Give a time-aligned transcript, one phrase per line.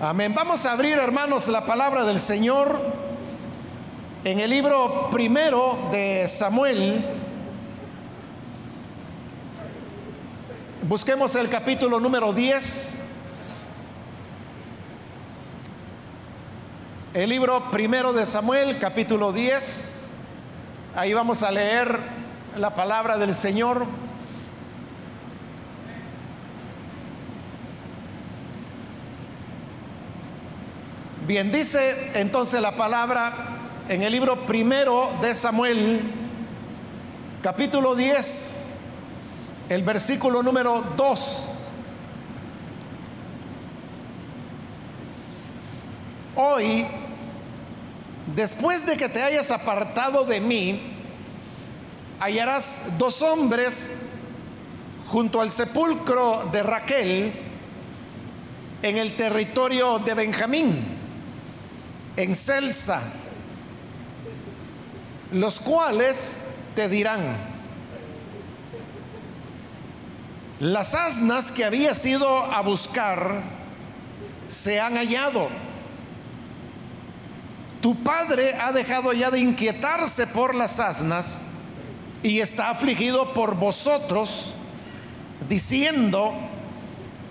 [0.00, 0.32] Amén.
[0.32, 2.80] Vamos a abrir, hermanos, la palabra del Señor
[4.22, 7.04] en el libro primero de Samuel.
[10.82, 13.02] Busquemos el capítulo número 10.
[17.14, 20.10] El libro primero de Samuel, capítulo 10.
[20.94, 21.98] Ahí vamos a leer
[22.56, 23.84] la palabra del Señor.
[31.28, 36.00] Bien, dice entonces la palabra en el libro primero de Samuel,
[37.42, 38.72] capítulo 10,
[39.68, 41.44] el versículo número 2.
[46.36, 46.86] Hoy,
[48.34, 50.80] después de que te hayas apartado de mí,
[52.20, 53.92] hallarás dos hombres
[55.08, 57.32] junto al sepulcro de Raquel
[58.80, 60.97] en el territorio de Benjamín
[62.18, 63.00] en Celsa,
[65.30, 66.42] los cuales
[66.74, 67.36] te dirán,
[70.58, 73.44] las asnas que había ido a buscar
[74.48, 75.48] se han hallado.
[77.80, 81.42] Tu padre ha dejado ya de inquietarse por las asnas
[82.24, 84.54] y está afligido por vosotros,
[85.48, 86.34] diciendo,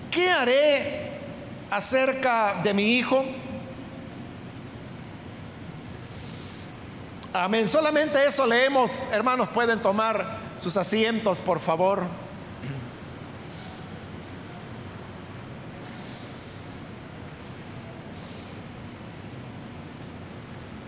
[0.09, 1.09] ¿qué haré
[1.69, 3.25] acerca de mi hijo?
[7.39, 7.67] Amén.
[7.67, 9.03] Solamente eso leemos.
[9.11, 12.01] Hermanos, pueden tomar sus asientos, por favor.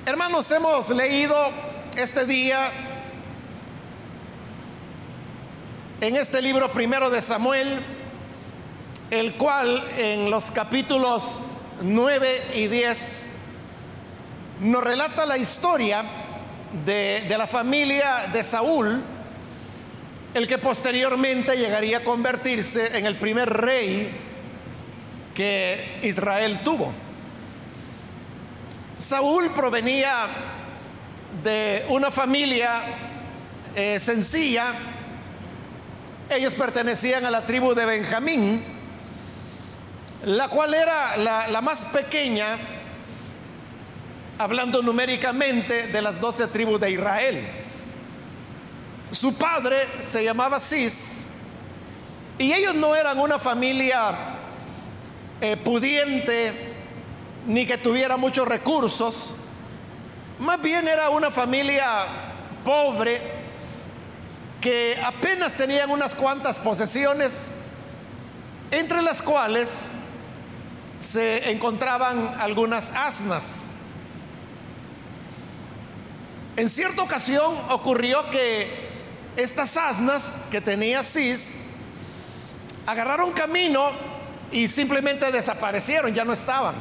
[0.08, 1.36] Hermanos, hemos leído
[1.96, 2.72] este día
[6.02, 7.80] en este libro primero de Samuel,
[9.12, 11.38] el cual en los capítulos
[11.84, 13.32] 9 y 10
[14.62, 16.19] nos relata la historia
[16.86, 19.02] de, la familia de Saúl,
[20.34, 24.12] el que posteriormente llegaría a convertirse en el primer rey
[25.34, 26.94] que Israel tuvo.
[28.98, 30.28] Saúl provenía
[31.44, 32.82] de una familia
[33.76, 34.74] eh, sencilla,
[36.30, 38.64] ellos pertenecían a la tribu de Benjamín,
[40.26, 42.58] la cual era la más pequeña
[44.40, 47.46] hablando numéricamente de las doce tribus de Israel.
[49.12, 51.34] Su padre se llamaba Cis
[52.38, 54.12] y ellos no eran una familia
[55.42, 56.54] eh, pudiente
[57.48, 59.36] ni que tuviera muchos recursos,
[60.40, 62.06] más bien era una familia
[62.64, 63.20] pobre
[64.62, 67.56] que apenas tenían unas cuantas posesiones,
[68.72, 69.92] entre las cuales
[71.00, 73.72] se encontraban algunas asnas.
[76.60, 78.68] En cierta ocasión ocurrió que
[79.38, 81.64] estas asnas que tenía Cis
[82.86, 83.92] agarraron camino
[84.52, 86.76] y simplemente desaparecieron, ya no estaban.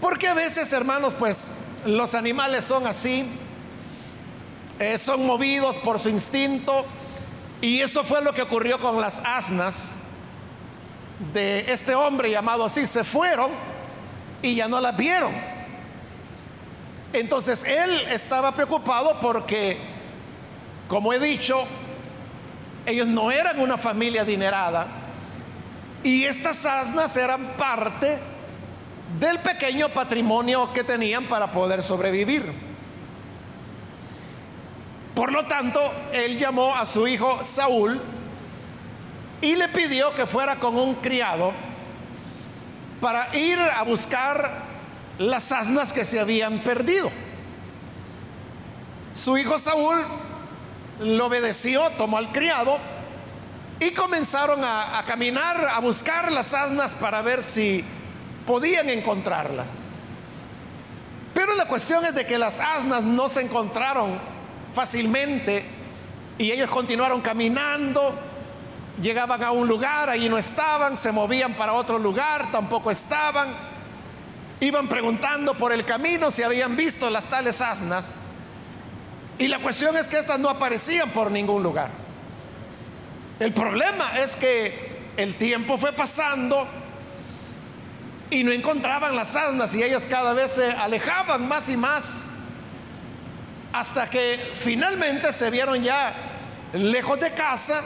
[0.00, 1.50] Porque a veces, hermanos, pues
[1.84, 3.26] los animales son así,
[4.78, 6.86] eh, son movidos por su instinto,
[7.60, 9.96] y eso fue lo que ocurrió con las asnas
[11.34, 12.86] de este hombre llamado así.
[12.86, 13.50] Se fueron
[14.40, 15.55] y ya no las vieron.
[17.16, 19.78] Entonces él estaba preocupado porque,
[20.86, 21.64] como he dicho,
[22.84, 24.86] ellos no eran una familia adinerada
[26.02, 28.18] y estas asnas eran parte
[29.18, 32.52] del pequeño patrimonio que tenían para poder sobrevivir.
[35.14, 35.80] Por lo tanto,
[36.12, 37.98] él llamó a su hijo Saúl
[39.40, 41.52] y le pidió que fuera con un criado
[43.00, 44.66] para ir a buscar
[45.18, 47.10] las asnas que se habían perdido.
[49.14, 49.96] Su hijo Saúl
[51.00, 52.78] lo obedeció, tomó al criado
[53.80, 57.84] y comenzaron a, caminar, a buscar las asnas para ver si
[58.46, 59.84] podían encontrarlas.
[61.34, 64.18] Pero la cuestión es de que las asnas no se encontraron
[64.72, 65.64] fácilmente
[66.38, 68.14] y ellos continuaron caminando,
[69.00, 73.75] llegaban a un lugar, ahí no estaban, se movían para otro lugar, tampoco estaban
[74.60, 78.20] Iban preguntando por el camino si habían visto las tales asnas.
[79.38, 81.90] Y la cuestión es que estas no aparecían por ningún lugar.
[83.38, 86.66] El problema es que el tiempo fue pasando
[88.30, 92.30] y no encontraban las asnas y ellas cada vez se alejaban más y más
[93.72, 96.14] hasta que finalmente se vieron ya
[96.72, 97.82] lejos de casa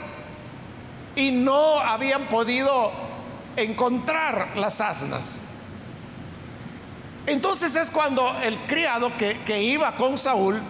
[1.16, 2.92] y no habían podido
[3.56, 5.42] encontrar las asnas.
[7.26, 10.60] Entonces es cuando el criado que, que iba con Saúl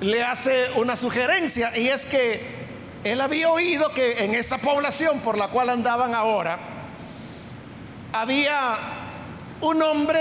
[0.00, 2.62] le hace una sugerencia y es que
[3.04, 6.58] él había oído que en esa población por la cual andaban ahora
[8.12, 8.76] había
[9.60, 10.20] un hombre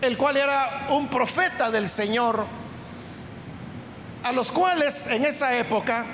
[0.00, 2.44] el cual era un profeta del Señor,
[4.22, 6.04] a los cuales en esa época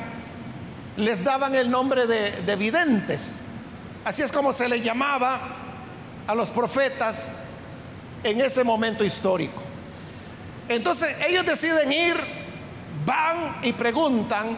[0.96, 3.40] les daban el nombre de, de videntes.
[4.04, 5.40] Así es como se le llamaba
[6.26, 7.36] a los profetas
[8.22, 9.62] en ese momento histórico.
[10.68, 12.16] Entonces ellos deciden ir,
[13.04, 14.56] van y preguntan,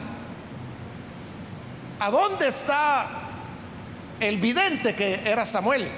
[1.98, 3.06] ¿a dónde está
[4.20, 5.88] el vidente que era Samuel?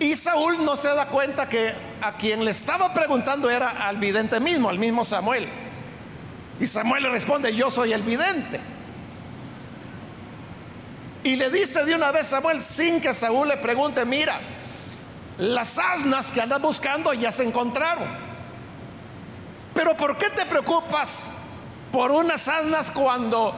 [0.00, 4.38] Y Saúl no se da cuenta que a quien le estaba preguntando era al vidente
[4.40, 5.48] mismo, al mismo Samuel.
[6.60, 8.60] Y Samuel le responde, yo soy el vidente.
[11.24, 14.40] Y le dice de una vez Samuel, sin que Saúl le pregunte, mira,
[15.38, 18.08] las asnas que andas buscando ya se encontraron.
[19.74, 21.34] Pero ¿por qué te preocupas
[21.92, 23.54] por unas asnas cuando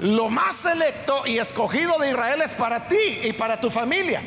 [0.00, 4.22] lo más selecto y escogido de Israel es para ti y para tu familia?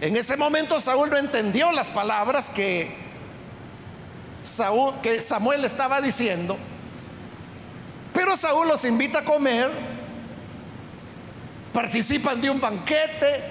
[0.00, 2.94] En ese momento Saúl no entendió las palabras que,
[4.42, 6.58] Saúl, que Samuel estaba diciendo,
[8.12, 9.70] pero Saúl los invita a comer,
[11.74, 13.42] participan de un banquete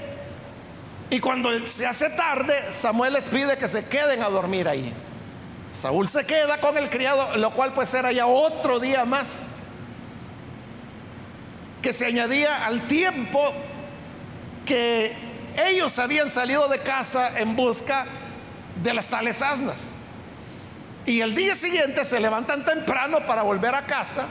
[1.09, 4.91] y cuando se hace tarde, Samuel les pide que se queden a dormir ahí.
[5.71, 9.55] Saúl se queda con el criado, lo cual pues era ya otro día más
[11.81, 13.43] que se añadía al tiempo
[14.65, 15.13] que
[15.67, 18.05] ellos habían salido de casa en busca
[18.81, 19.95] de las tales asnas.
[21.05, 24.25] Y el día siguiente se levantan temprano para volver a casa.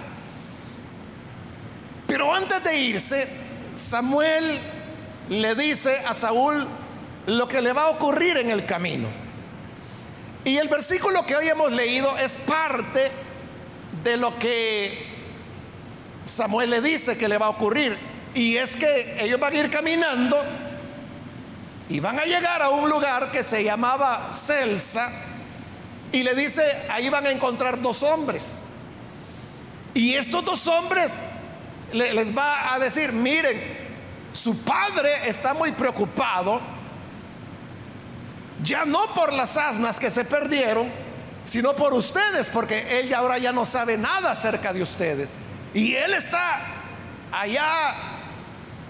[2.07, 3.42] Pero antes de irse,
[3.75, 4.59] Samuel
[5.29, 6.67] le dice a Saúl
[7.27, 9.09] lo que le va a ocurrir en el camino.
[10.45, 13.11] Y el versículo que hoy hemos leído es parte
[14.03, 15.07] de lo que
[16.25, 17.97] Samuel le dice que le va a ocurrir.
[18.35, 20.43] Y es que ellos van a ir caminando
[21.89, 25.11] y van a llegar a un lugar que se llamaba Celsa.
[26.11, 28.65] Y le dice, ahí van a encontrar dos hombres.
[29.95, 31.13] Y estos dos hombres
[31.93, 33.61] les va a decir, miren,
[34.33, 36.61] su padre está muy preocupado,
[38.63, 40.89] ya no por las asnas que se perdieron,
[41.45, 45.35] sino por ustedes, porque él ya ahora ya no sabe nada acerca de ustedes.
[45.75, 46.61] Y él está
[47.33, 47.95] allá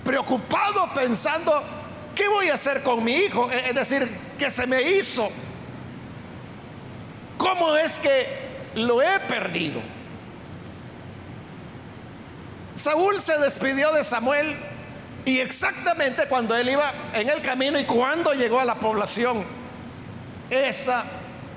[0.04, 1.62] preocupado pensando
[2.14, 3.50] ¿qué voy a hacer con mi hijo?
[3.50, 4.08] Es decir,
[4.38, 5.30] que se me hizo.
[7.38, 8.26] ¿Cómo es que
[8.74, 9.80] lo he perdido?
[12.74, 14.56] Saúl se despidió de Samuel
[15.24, 19.44] y exactamente cuando él iba en el camino y cuando llegó a la población,
[20.50, 21.04] esa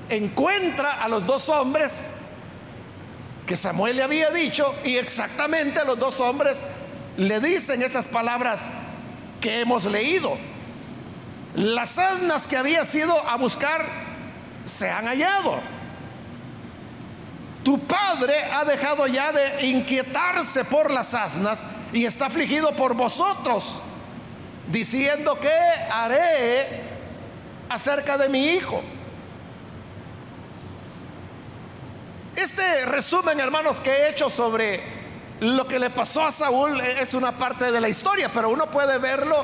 [0.09, 2.11] encuentra a los dos hombres
[3.45, 6.63] que Samuel le había dicho y exactamente los dos hombres
[7.17, 8.69] le dicen esas palabras
[9.39, 10.37] que hemos leído.
[11.55, 13.85] Las asnas que había sido a buscar
[14.63, 15.59] se han hallado.
[17.65, 23.79] Tu padre ha dejado ya de inquietarse por las asnas y está afligido por vosotros,
[24.67, 25.49] diciendo que
[25.91, 26.83] haré
[27.67, 28.83] acerca de mi hijo.
[32.35, 34.83] Este resumen, hermanos, que he hecho sobre
[35.39, 38.99] lo que le pasó a Saúl es una parte de la historia, pero uno puede
[38.99, 39.43] verlo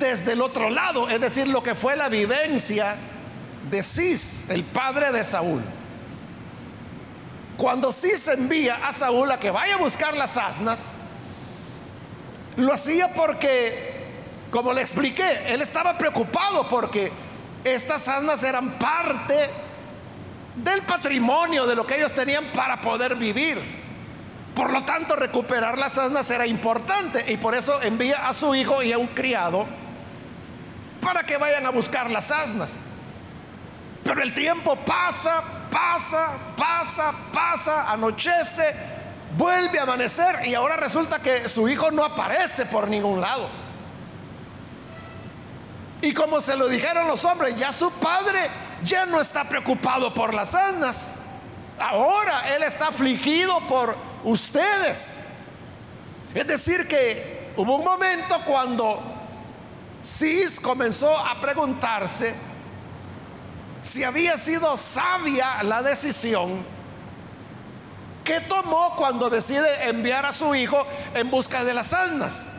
[0.00, 2.96] desde el otro lado, es decir, lo que fue la vivencia
[3.70, 5.62] de Cis, el padre de Saúl.
[7.58, 10.92] Cuando Cis envía a Saúl a que vaya a buscar las asnas,
[12.56, 14.06] lo hacía porque,
[14.52, 17.10] como le expliqué, él estaba preocupado porque
[17.64, 19.50] estas asnas eran parte
[20.54, 23.60] del patrimonio de lo que ellos tenían para poder vivir.
[24.54, 28.84] Por lo tanto, recuperar las asnas era importante y por eso envía a su hijo
[28.84, 29.66] y a un criado
[31.00, 32.84] para que vayan a buscar las asnas.
[34.04, 38.74] Pero el tiempo pasa, pasa, pasa, pasa, anochece,
[39.36, 43.48] vuelve a amanecer y ahora resulta que su hijo no aparece por ningún lado.
[46.00, 48.48] Y como se lo dijeron los hombres, ya su padre
[48.84, 51.16] ya no está preocupado por las asnas.
[51.78, 55.26] Ahora él está afligido por ustedes.
[56.34, 59.02] Es decir, que hubo un momento cuando
[60.02, 62.34] Cis comenzó a preguntarse
[63.80, 66.64] si había sido sabia la decisión
[68.28, 72.52] qué tomó cuando decide enviar a su hijo en busca de las asnas?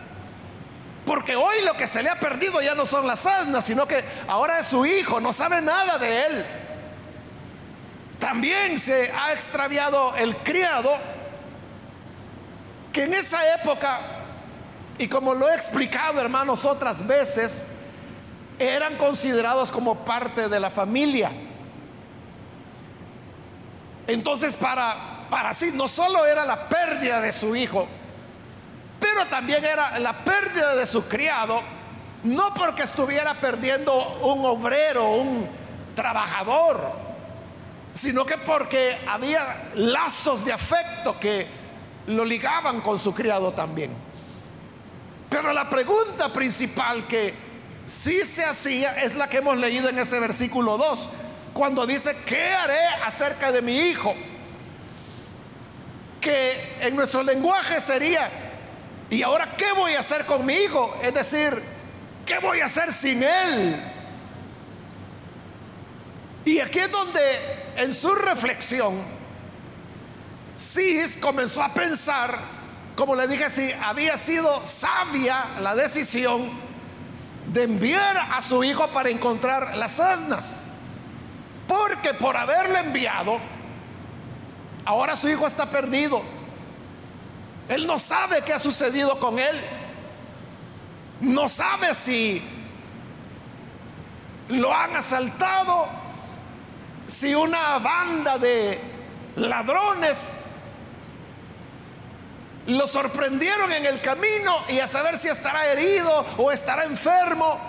[1.06, 4.04] Porque hoy lo que se le ha perdido ya no son las asnas, sino que
[4.28, 6.46] ahora es su hijo, no sabe nada de él.
[8.18, 10.98] También se ha extraviado el criado,
[12.92, 14.00] que en esa época,
[14.98, 17.68] y como lo he explicado hermanos otras veces,
[18.60, 21.32] eran considerados como parte de la familia.
[24.08, 27.88] Entonces para, para sí no solo era la pérdida de su hijo,
[29.00, 31.62] pero también era la pérdida de su criado,
[32.24, 35.48] no porque estuviera perdiendo un obrero, un
[35.96, 36.92] trabajador,
[37.94, 41.48] sino que porque había lazos de afecto que
[42.08, 43.92] lo ligaban con su criado también.
[45.30, 47.49] Pero la pregunta principal que
[47.90, 51.10] sí se hacía es la que hemos leído en ese versículo 2,
[51.54, 54.14] cuando dice, ¿qué haré acerca de mi hijo?
[56.22, 58.30] Que en nuestro lenguaje sería,
[59.10, 60.96] ¿Y ahora qué voy a hacer con mi hijo?
[61.02, 61.62] Es decir,
[62.26, 63.84] ¿qué voy a hacer sin él?
[66.46, 67.22] Y aquí es donde
[67.78, 69.02] en su reflexión,
[70.56, 72.38] Cis comenzó a pensar,
[72.96, 76.69] como le dije, si había sido sabia la decisión
[77.52, 80.68] de enviar a su hijo para encontrar las asnas.
[81.68, 83.40] Porque por haberle enviado,
[84.86, 86.22] ahora su hijo está perdido.
[87.68, 89.62] Él no sabe qué ha sucedido con él.
[91.22, 92.42] No sabe si
[94.50, 95.88] lo han asaltado,
[97.08, 98.80] si una banda de
[99.36, 100.42] ladrones
[102.70, 107.60] lo sorprendieron en el camino y a saber si estará herido o estará enfermo.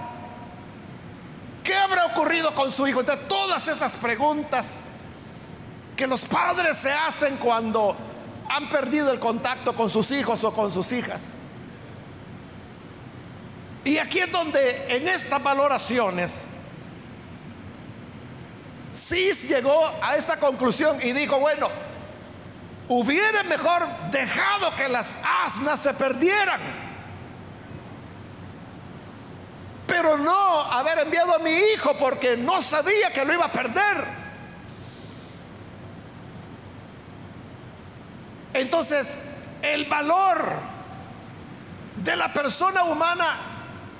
[1.64, 3.00] ¿Qué habrá ocurrido con su hijo?
[3.00, 4.82] Entonces, todas esas preguntas
[5.96, 7.96] que los padres se hacen cuando
[8.48, 11.34] han perdido el contacto con sus hijos o con sus hijas.
[13.84, 16.44] Y aquí es donde en estas valoraciones,
[18.92, 21.70] Cis llegó a esta conclusión y dijo, bueno,
[22.92, 26.60] hubiera mejor dejado que las asnas se perdieran,
[29.86, 34.04] pero no haber enviado a mi hijo porque no sabía que lo iba a perder.
[38.54, 39.20] Entonces,
[39.62, 40.42] el valor
[41.94, 43.36] de la persona humana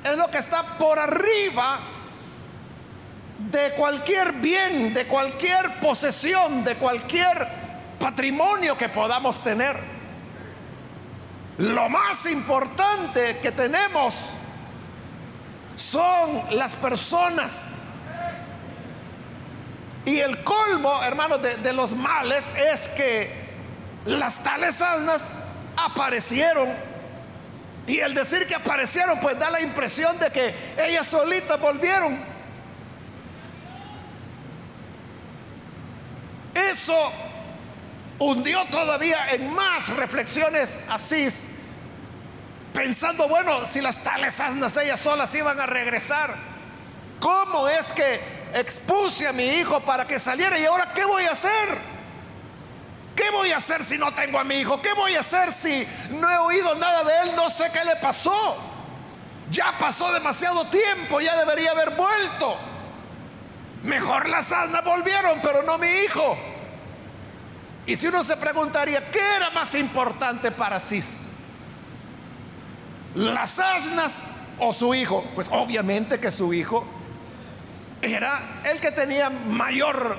[0.02, 1.78] es lo que está por arriba
[3.38, 7.59] de cualquier bien, de cualquier posesión, de cualquier
[8.00, 9.78] patrimonio que podamos tener.
[11.58, 14.32] Lo más importante que tenemos
[15.76, 17.82] son las personas.
[20.06, 23.30] Y el colmo, hermanos, de, los males es que
[24.06, 25.36] las tales asnas
[25.76, 26.68] aparecieron.
[27.86, 32.18] Y el decir que aparecieron, pues da la impresión de que ellas solitas volvieron.
[36.54, 37.12] Eso
[38.20, 41.26] hundió todavía en más reflexiones así,
[42.72, 46.34] pensando, bueno, si las tales asnas ellas solas iban a regresar,
[47.18, 48.20] ¿cómo es que
[48.54, 51.90] expuse a mi hijo para que saliera y ahora qué voy a hacer?
[53.16, 54.80] ¿Qué voy a hacer si no tengo a mi hijo?
[54.80, 57.36] ¿Qué voy a hacer si no he oído nada de él?
[57.36, 58.56] No sé qué le pasó.
[59.50, 62.56] Ya pasó demasiado tiempo, ya debería haber vuelto.
[63.82, 66.49] Mejor las asnas volvieron, pero no mi hijo.
[67.90, 71.26] Y si uno se preguntaría, ¿qué era más importante para Cis?
[73.16, 74.28] ¿Las asnas
[74.60, 75.24] o su hijo?
[75.34, 76.84] Pues obviamente que su hijo
[78.00, 80.16] era el que tenía mayor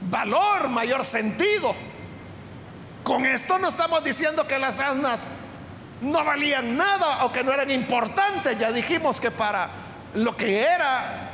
[0.00, 1.76] valor, mayor sentido.
[3.04, 5.30] Con esto no estamos diciendo que las asnas
[6.00, 8.58] no valían nada o que no eran importantes.
[8.58, 9.70] Ya dijimos que para
[10.14, 11.30] lo que era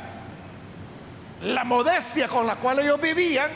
[1.41, 3.49] la modestia con la cual ellos vivían,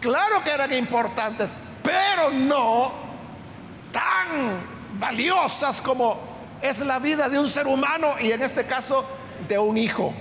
[0.00, 2.92] claro que eran importantes, pero no
[3.92, 4.60] tan
[4.98, 6.18] valiosas como
[6.60, 9.04] es la vida de un ser humano y en este caso
[9.48, 10.12] de un hijo.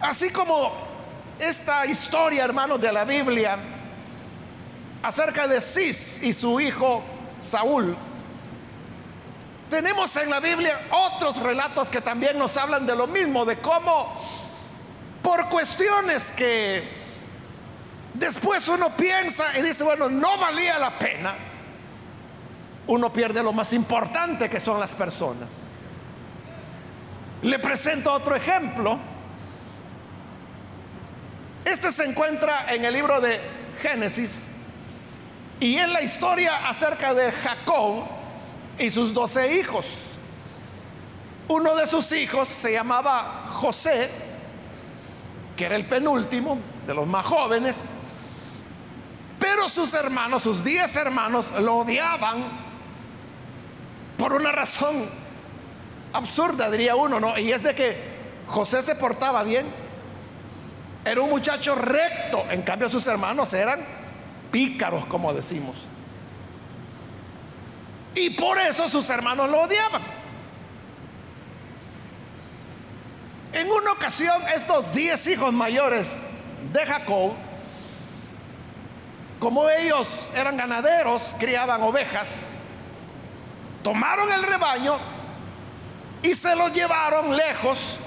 [0.00, 0.72] Así como
[1.38, 3.58] esta historia, hermanos, de la Biblia
[5.02, 7.02] acerca de Cis y su hijo
[7.40, 7.96] Saúl,
[9.68, 14.37] tenemos en la Biblia otros relatos que también nos hablan de lo mismo, de cómo
[15.22, 16.82] por cuestiones que
[18.14, 21.34] después uno piensa y dice, bueno, no valía la pena,
[22.86, 25.48] uno pierde lo más importante que son las personas.
[27.42, 28.98] Le presento otro ejemplo
[31.68, 33.38] Este se encuentra en el libro de
[33.82, 34.52] Génesis
[35.60, 38.04] y es la historia acerca de Jacob
[38.78, 40.04] y sus doce hijos.
[41.46, 44.10] Uno de sus hijos se llamaba José,
[45.58, 47.86] que era el penúltimo de los más jóvenes,
[49.40, 52.44] pero sus hermanos, sus diez hermanos, lo odiaban
[54.16, 55.04] por una razón
[56.12, 57.36] absurda, diría uno, ¿no?
[57.36, 57.96] Y es de que
[58.46, 59.66] José se portaba bien,
[61.04, 63.80] era un muchacho recto, en cambio sus hermanos eran
[64.52, 65.74] pícaros, como decimos.
[68.14, 70.17] Y por eso sus hermanos lo odiaban.
[73.52, 76.22] En una ocasión, estos diez hijos mayores
[76.72, 77.32] de Jacob,
[79.38, 82.46] como ellos eran ganaderos, criaban ovejas,
[83.82, 84.98] tomaron el rebaño
[86.22, 87.98] y se lo llevaron lejos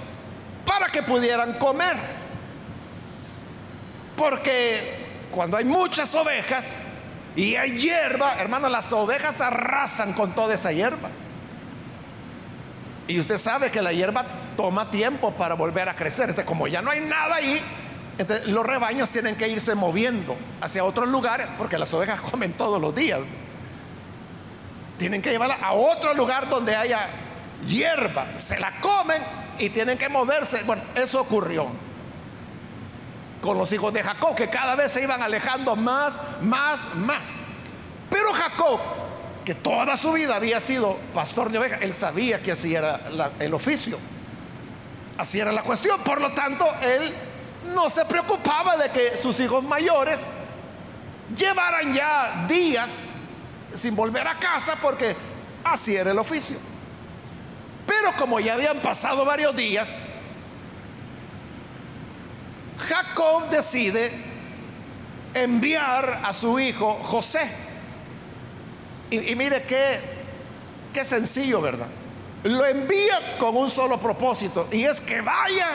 [0.65, 1.97] para que pudieran comer.
[4.15, 4.99] Porque
[5.31, 6.83] cuando hay muchas ovejas
[7.35, 11.09] y hay hierba, hermano, las ovejas arrasan con toda esa hierba.
[13.07, 14.25] Y usted sabe que la hierba
[14.61, 16.29] toma tiempo para volver a crecer.
[16.29, 17.59] Entonces, como ya no hay nada ahí,
[18.45, 22.93] los rebaños tienen que irse moviendo hacia otros lugares porque las ovejas comen todos los
[22.93, 23.19] días.
[24.99, 27.07] Tienen que llevarla a otro lugar donde haya
[27.65, 28.37] hierba.
[28.37, 29.19] Se la comen
[29.57, 30.63] y tienen que moverse.
[30.65, 31.67] Bueno, eso ocurrió
[33.41, 37.41] con los hijos de Jacob, que cada vez se iban alejando más, más, más.
[38.11, 38.79] Pero Jacob,
[39.43, 42.99] que toda su vida había sido pastor de ovejas, él sabía que así era
[43.39, 43.97] el oficio.
[45.21, 46.01] Así era la cuestión.
[46.01, 47.13] Por lo tanto, él
[47.75, 50.31] no se preocupaba de que sus hijos mayores
[51.37, 53.17] llevaran ya días
[53.71, 55.15] sin volver a casa porque
[55.63, 56.57] así era el oficio.
[57.85, 60.07] Pero como ya habían pasado varios días,
[62.79, 64.11] Jacob decide
[65.35, 67.47] enviar a su hijo José.
[69.11, 69.99] Y, mire qué,
[70.91, 71.89] qué sencillo, ¿verdad?
[72.43, 75.69] Lo envía con un solo propósito y es que vaya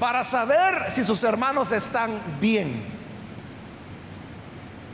[0.00, 2.84] para saber si sus hermanos están bien.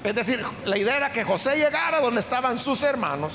[0.05, 3.33] Es decir, la idea era que José llegara donde estaban sus hermanos.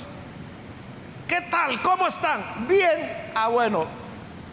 [1.27, 1.81] ¿Qué tal?
[1.81, 2.67] ¿Cómo están?
[2.67, 3.31] Bien.
[3.33, 3.87] Ah, bueno,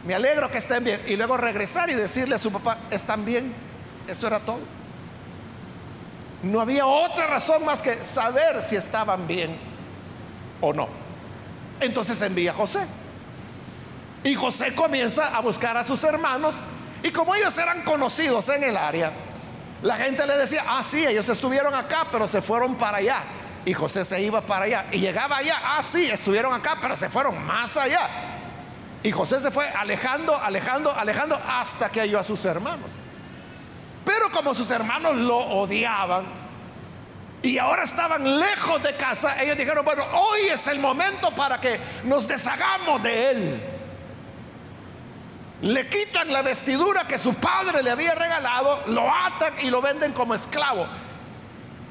[0.06, 1.00] me alegro que estén bien.
[1.06, 3.52] Y luego regresar y decirle a su papá, están bien.
[4.08, 4.60] Eso era todo.
[6.42, 9.58] No había otra razón más que saber si estaban bien
[10.60, 11.09] o no.
[11.80, 12.86] Entonces envía a José.
[14.22, 16.56] Y José comienza a buscar a sus hermanos.
[17.02, 19.12] Y como ellos eran conocidos en el área,
[19.82, 23.22] la gente le decía, ah, sí, ellos estuvieron acá, pero se fueron para allá.
[23.64, 24.86] Y José se iba para allá.
[24.92, 28.08] Y llegaba allá, ah, sí, estuvieron acá, pero se fueron más allá.
[29.02, 32.92] Y José se fue alejando, alejando, alejando hasta que halló a sus hermanos.
[34.04, 36.39] Pero como sus hermanos lo odiaban
[37.42, 41.80] y ahora estaban lejos de casa, ellos dijeron, bueno, hoy es el momento para que
[42.04, 43.60] nos deshagamos de él.
[45.62, 50.12] Le quitan la vestidura que su padre le había regalado, lo atan y lo venden
[50.12, 50.86] como esclavo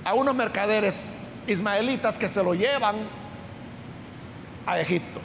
[0.03, 1.15] a unos mercaderes
[1.47, 2.97] ismaelitas que se lo llevan
[4.65, 5.19] a Egipto.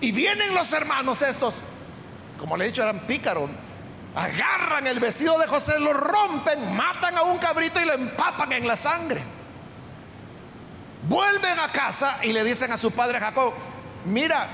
[0.00, 1.62] Y vienen los hermanos estos,
[2.38, 3.48] como le he dicho, eran pícaros.
[4.16, 8.66] Agarran el vestido de José, lo rompen, matan a un cabrito y lo empapan en
[8.66, 9.22] la sangre.
[11.06, 13.52] Vuelven a casa y le dicen a su padre Jacob,
[14.06, 14.48] mira,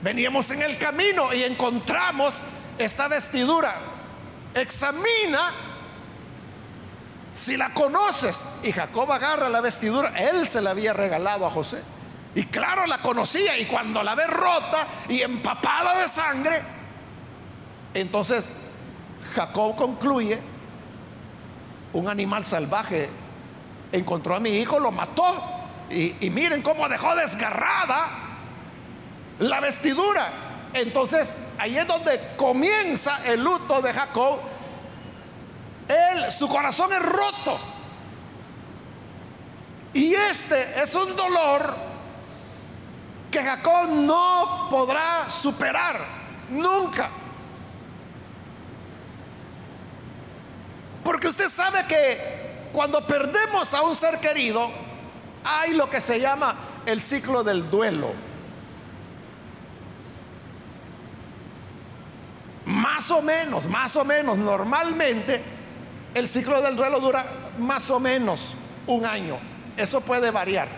[0.00, 2.42] veníamos en el camino y encontramos
[2.78, 3.74] esta vestidura.
[4.54, 5.50] Examina
[7.32, 8.46] si la conoces.
[8.62, 11.82] Y Jacob agarra la vestidura, él se la había regalado a José.
[12.36, 16.62] Y claro, la conocía y cuando la ve rota y empapada de sangre,
[17.92, 18.52] entonces
[19.38, 20.36] Jacob concluye,
[21.92, 23.08] un animal salvaje
[23.92, 25.24] encontró a mi hijo, lo mató.
[25.88, 28.08] Y, y miren cómo dejó desgarrada
[29.38, 30.28] la vestidura.
[30.74, 34.40] Entonces ahí es donde comienza el luto de Jacob.
[35.86, 37.60] Él, su corazón es roto.
[39.94, 41.76] Y este es un dolor
[43.30, 46.04] que Jacob no podrá superar
[46.50, 47.08] nunca.
[51.08, 54.68] Porque usted sabe que cuando perdemos a un ser querido,
[55.42, 58.12] hay lo que se llama el ciclo del duelo.
[62.66, 65.42] Más o menos, más o menos, normalmente
[66.12, 67.24] el ciclo del duelo dura
[67.58, 68.52] más o menos
[68.86, 69.38] un año.
[69.78, 70.68] Eso puede variar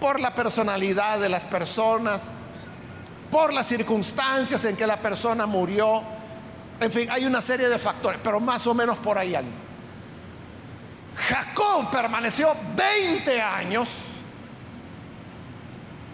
[0.00, 2.30] por la personalidad de las personas,
[3.32, 6.15] por las circunstancias en que la persona murió.
[6.80, 9.56] En fin, hay una serie de factores, pero más o menos por ahí anda.
[11.16, 13.88] Jacob permaneció 20 años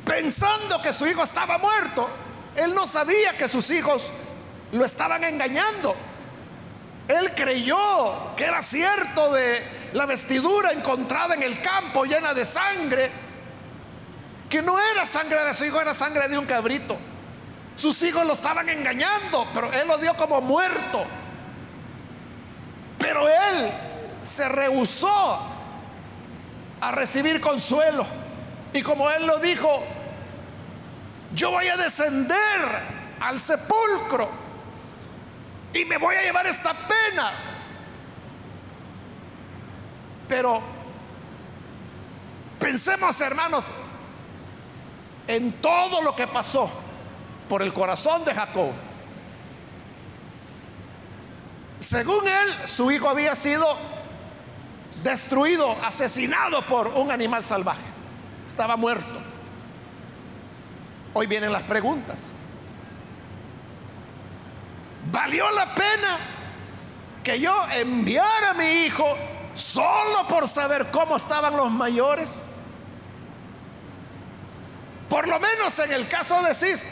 [0.05, 2.09] pensando que su hijo estaba muerto.
[2.55, 4.13] Él no sabía que sus hijos
[4.73, 5.97] lo estaban engañando.
[7.09, 13.11] Él creyó que era cierto de la vestidura encontrada en el campo llena de sangre,
[14.49, 16.97] que no era sangre de su hijo, era sangre de un cabrito.
[17.77, 21.05] Sus hijos lo estaban engañando, pero él lo dio como muerto.
[22.99, 23.73] Pero él
[24.23, 25.41] se rehusó
[26.81, 28.07] a recibir consuelo.
[28.73, 29.83] Y como él lo dijo,
[31.35, 32.39] yo voy a descender
[33.21, 34.29] al sepulcro
[35.75, 37.33] y me voy a llevar esta pena.
[40.29, 40.61] Pero
[42.59, 43.67] pensemos, hermanos,
[45.27, 46.82] en todo lo que pasó
[47.53, 48.71] por el corazón de Jacob.
[51.81, 53.77] Según él, su hijo había sido
[55.05, 57.85] destruido, asesinado por un animal salvaje.
[58.49, 59.21] Estaba muerto.
[61.13, 62.33] Hoy vienen las preguntas.
[65.11, 66.19] ¿Valió la pena
[67.23, 69.05] que yo enviara a mi hijo
[69.53, 72.49] solo por saber cómo estaban los mayores?
[75.11, 76.87] Por lo menos en el caso de Cis,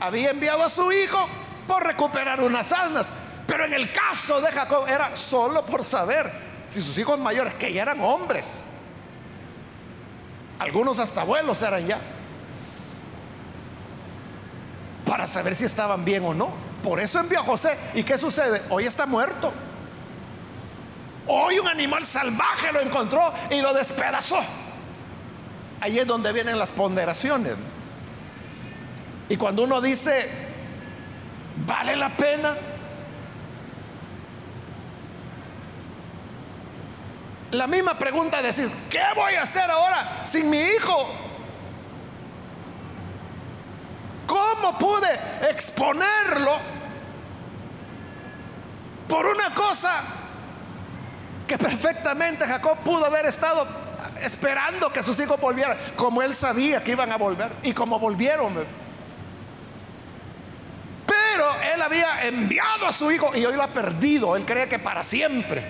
[0.00, 1.28] había enviado a su hijo
[1.66, 3.08] por recuperar unas asnas.
[3.46, 6.30] Pero en el caso de Jacob era solo por saber
[6.66, 8.64] si sus hijos mayores, que ya eran hombres,
[10.58, 12.00] algunos hasta abuelos eran ya,
[15.04, 16.50] para saber si estaban bien o no.
[16.82, 17.76] Por eso envió a José.
[17.94, 18.62] ¿Y qué sucede?
[18.70, 19.52] Hoy está muerto.
[21.28, 24.38] Hoy un animal salvaje lo encontró y lo despedazó.
[25.80, 27.54] Ahí es donde vienen las ponderaciones.
[29.28, 30.30] Y cuando uno dice,
[31.66, 32.56] ¿vale la pena?
[37.52, 41.08] La misma pregunta decís, ¿qué voy a hacer ahora sin mi hijo?
[44.26, 45.08] ¿Cómo pude
[45.48, 46.58] exponerlo
[49.08, 50.02] por una cosa
[51.46, 53.66] que perfectamente Jacob pudo haber estado
[54.20, 58.85] esperando que sus hijos volvieran, como él sabía que iban a volver y como volvieron?
[61.74, 64.36] Él había enviado a su hijo y hoy lo ha perdido.
[64.36, 65.62] Él cree que para siempre.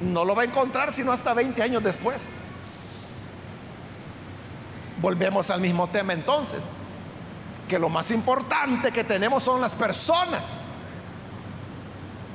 [0.00, 2.30] No lo va a encontrar sino hasta 20 años después.
[5.00, 6.62] Volvemos al mismo tema entonces
[7.68, 10.74] que lo más importante que tenemos son las personas.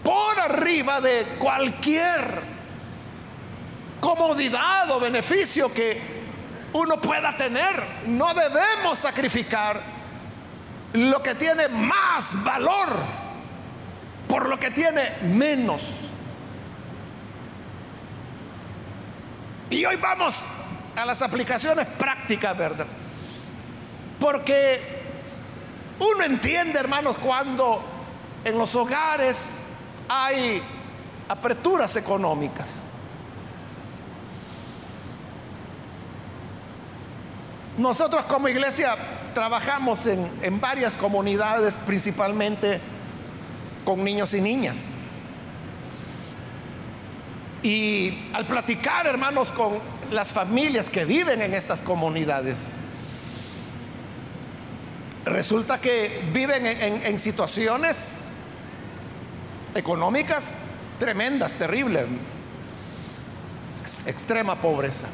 [0.03, 2.41] Por arriba de cualquier
[3.99, 6.01] comodidad o beneficio que
[6.73, 9.96] uno pueda tener, no debemos sacrificar
[10.93, 12.89] lo que tiene más valor
[14.27, 15.81] por lo que tiene menos.
[19.69, 20.43] Y hoy vamos
[20.95, 22.87] a las aplicaciones prácticas, ¿verdad?
[24.19, 25.03] Porque
[25.99, 27.83] uno entiende, hermanos, cuando
[28.43, 29.67] en los hogares
[30.07, 30.61] hay
[31.27, 32.81] aperturas económicas.
[37.77, 38.95] Nosotros como iglesia
[39.37, 42.81] trabajamos en, en, varias comunidades, principalmente
[43.85, 44.95] con niños y niñas.
[47.61, 49.77] Y al platicar, hermanos, con
[50.09, 52.77] las familias que viven en estas comunidades,
[55.23, 58.21] resulta que viven en, situaciones
[59.75, 60.55] económicas
[60.97, 62.07] tremendas, terribles,
[64.07, 65.09] extrema pobreza,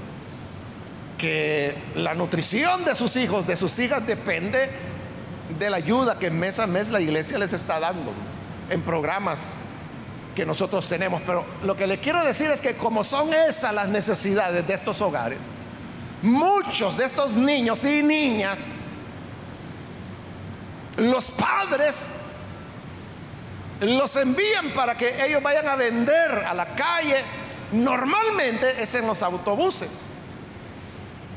[1.23, 4.69] que la nutrición de sus hijos, de sus hijas, depende
[5.57, 8.11] de la ayuda que mes a mes la iglesia les está dando
[8.69, 9.53] en programas
[10.35, 11.21] que nosotros tenemos.
[11.21, 14.99] Pero lo que le quiero decir es que como son esas las necesidades de estos
[14.99, 15.39] hogares,
[16.23, 18.95] muchos de estos niños y niñas
[20.97, 22.09] los padres
[23.79, 27.15] los envían para que ellos vayan a vender a la calle.
[27.71, 30.11] Normalmente es en los autobuses.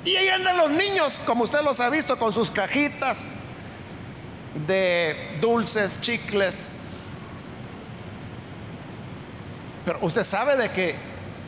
[0.06, 3.34] Y ahí andan los niños, como usted los ha visto, con sus cajitas
[4.68, 6.68] de dulces, chicles.
[9.84, 10.94] Pero usted sabe de que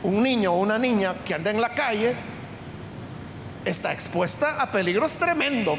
[0.02, 2.16] un niño o una niña que anda en la calle
[3.64, 5.78] está expuesta a peligros tremendos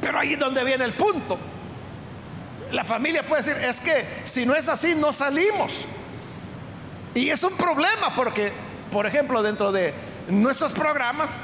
[0.00, 1.38] Pero ahí es donde viene el punto.
[2.72, 5.84] La familia puede decir, es que si no es así, no salimos.
[7.14, 8.52] Y es un problema porque,
[8.90, 9.92] por ejemplo, dentro de
[10.28, 11.40] nuestros programas,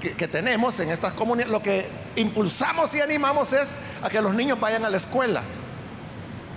[0.00, 4.58] que, tenemos en estas comunidades, lo que impulsamos y animamos es a que los niños
[4.58, 5.42] vayan a la escuela,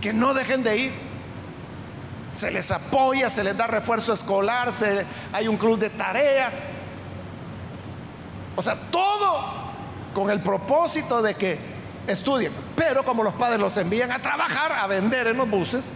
[0.01, 0.93] que no dejen de ir.
[2.31, 4.71] Se les apoya, se les da refuerzo escolar,
[5.31, 6.67] hay un club de tareas.
[8.55, 9.43] O sea, todo
[10.15, 11.59] con el propósito de que
[12.07, 12.51] estudien.
[12.75, 15.93] Pero como los padres los envían a trabajar, a vender en los buses,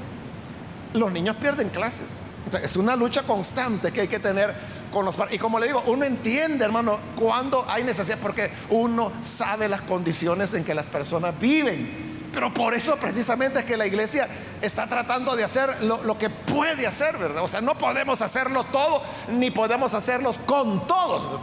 [0.97, 2.15] los niños pierden clases.
[2.61, 4.53] es una lucha constante que hay que tener
[4.91, 5.35] con los padres.
[5.35, 10.53] Y como le digo, uno entiende, hermano, cuando hay necesidad, porque uno sabe las condiciones
[10.53, 12.07] en que las personas viven.
[12.33, 14.27] Pero por eso precisamente es que la iglesia
[14.61, 17.43] está tratando de hacer lo, que puede hacer, ¿verdad?
[17.43, 21.39] O sea, no podemos hacerlo todo, ni podemos hacerlos con todos.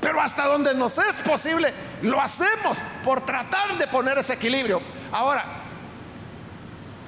[0.00, 4.80] Pero hasta donde nos es posible, lo hacemos por tratar de poner ese equilibrio.
[5.12, 5.59] Ahora,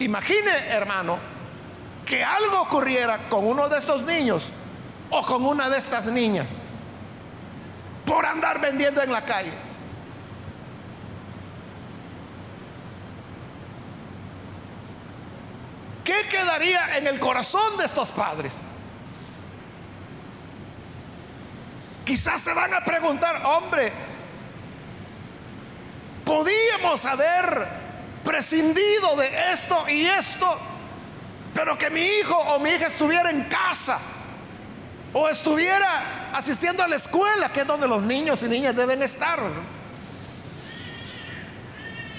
[0.05, 1.19] imagine, hermano,
[2.05, 4.49] que algo ocurriera con uno de estos niños
[5.11, 6.69] o con una de estas niñas
[8.05, 9.53] por andar vendiendo en la calle.
[16.05, 18.63] ¿Qué quedaría en el corazón de estos padres?
[22.05, 23.93] Quizás se van a preguntar, hombre,
[26.25, 27.82] podíamos haber
[28.25, 30.59] prescindido de esto y esto,
[31.55, 33.99] pero que mi hijo o mi hija estuviera en casa
[35.13, 39.41] o estuviera asistiendo a la escuela, que es donde los niños y niñas deben estar.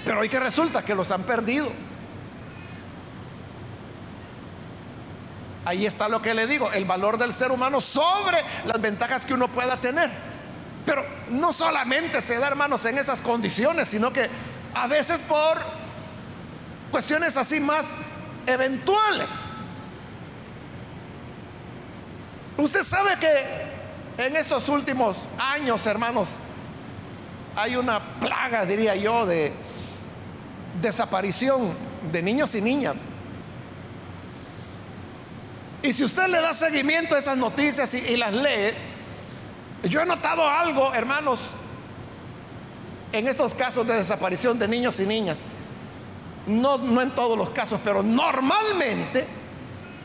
[0.06, 1.72] Pero hoy que resulta que los han perdido.
[5.66, 9.34] Ahí está lo que le digo, el valor del ser humano sobre las ventajas que
[9.34, 10.12] uno pueda tener.
[10.86, 14.30] Pero no solamente se da, hermanos, en esas condiciones, sino que
[14.74, 15.58] a veces por
[16.94, 17.96] cuestiones así más
[18.46, 19.58] eventuales.
[22.56, 26.36] Usted sabe que en estos últimos años, hermanos,
[27.56, 29.52] hay una plaga, diría yo, de
[30.84, 31.74] desaparición
[32.12, 32.94] de niños y niñas.
[35.82, 38.72] Y si usted le da seguimiento a esas noticias y, las lee,
[39.86, 41.50] yo he notado algo, hermanos,
[43.12, 45.42] en estos casos de desaparición de niños y niñas.
[46.48, 49.28] No, no en todos los casos, pero normalmente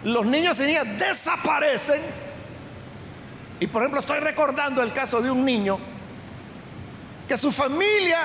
[0.05, 2.01] los niños y niñas desaparecen.
[3.61, 5.79] Y por ejemplo, estoy recordando el caso de un niño
[7.27, 8.20] que su familia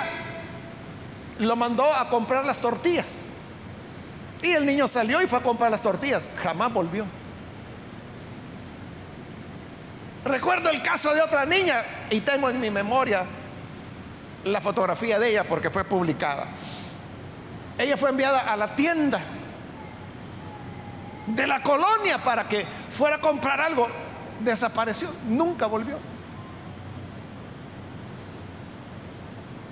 [1.40, 3.26] lo mandó a comprar las tortillas.
[4.42, 6.30] Y el niño salió y fue a comprar las tortillas.
[6.38, 7.06] Jamás volvió.
[10.26, 13.26] Recuerdo el caso de otra niña y tengo en mi memoria
[14.46, 16.48] la fotografía de ella porque fue publicada.
[17.78, 19.20] Ella fue enviada a la tienda
[21.28, 23.88] de la colonia para que fuera a comprar algo.
[24.40, 25.98] Desapareció, nunca volvió.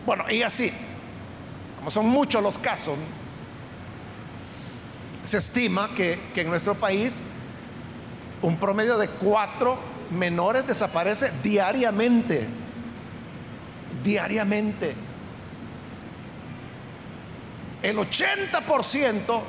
[0.06, 0.72] Bueno, y así,
[1.78, 2.98] como son muchos los casos,
[5.24, 7.26] se estima que, que en nuestro país
[8.42, 9.78] un promedio de cuatro
[10.10, 12.48] menores desaparecen diariamente.
[14.04, 14.96] Diariamente.
[17.82, 19.42] El 80%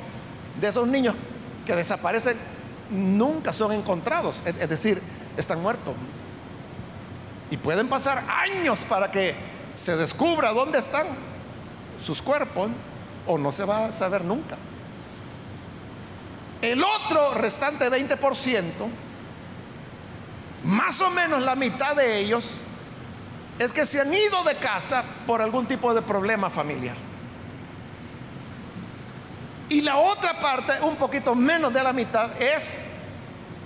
[0.59, 1.15] de esos niños
[1.65, 2.37] que desaparecen
[2.89, 4.41] nunca son encontrados.
[4.45, 5.01] Es, decir,
[5.37, 5.93] están muertos.
[7.51, 9.35] Y pueden pasar años para que
[9.75, 11.07] se descubra dónde están
[11.99, 12.69] sus cuerpos
[13.27, 14.57] o no se va a saber nunca.
[16.61, 18.63] El otro restante 20%
[20.63, 22.59] más o menos la mitad de ellos
[23.59, 26.95] es que se han ido de casa por algún tipo de problema familiar.
[29.73, 32.85] Y la otra parte, un poquito menos de la mitad, es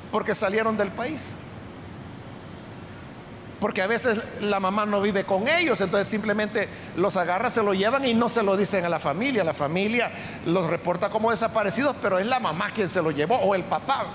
[0.10, 1.36] porque salieron del país.
[3.60, 7.74] Porque a veces la mamá no vive con ellos, entonces simplemente los agarra, se lo
[7.74, 9.44] llevan y no se lo dicen a la familia.
[9.44, 10.10] La familia
[10.46, 14.06] los reporta como desaparecidos, pero es la mamá quien se lo llevó o el papá.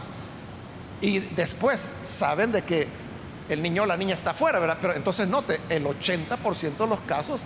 [1.02, 2.88] Y después saben de que
[3.50, 4.78] el niño o la niña está afuera, ¿verdad?
[4.81, 7.42] Pero entonces note, el 80% de los casos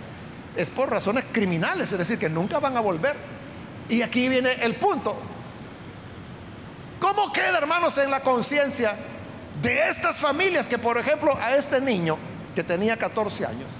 [0.55, 3.36] es por razones criminales, es decir, que nunca van a volver.
[3.89, 5.15] Y aquí viene el punto.
[6.99, 8.95] ¿Cómo queda, hermanos, en la conciencia
[9.61, 12.17] de estas familias que, por ejemplo, a este niño
[12.55, 13.71] que tenía 14 años,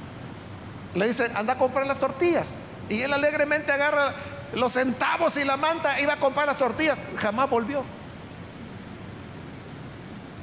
[0.94, 2.58] le dice, anda a comprar las tortillas?
[2.90, 4.14] Y él alegremente agarra
[4.54, 7.84] los centavos y la manta, iba a comprar las tortillas, jamás volvió.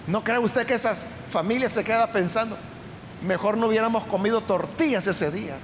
[0.07, 2.59] ¿No cree usted que esas familias se quedan pensando,
[3.23, 5.57] mejor no hubiéramos comido tortillas ese día,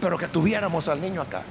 [0.00, 1.42] pero que tuviéramos al niño acá?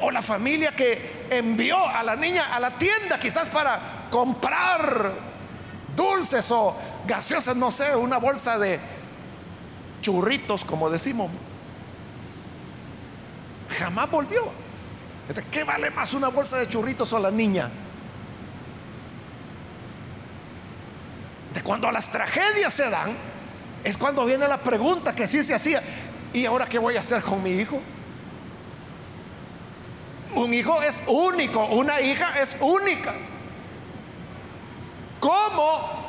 [0.00, 5.12] O la familia que envió a la niña a la tienda quizás para comprar
[5.94, 8.78] dulces o gaseosas, no sé, una bolsa de
[10.02, 11.30] churritos, como decimos.
[13.78, 14.50] Jamás volvió.
[15.50, 17.70] ¿Qué vale más una bolsa de churritos o la niña?
[21.52, 23.16] De cuando las tragedias se dan,
[23.82, 25.82] es cuando viene la pregunta que sí se hacía.
[26.32, 27.80] ¿Y ahora qué voy a hacer con mi hijo?
[30.36, 33.14] Un hijo es único, una hija es única.
[35.18, 36.06] ¿Cómo?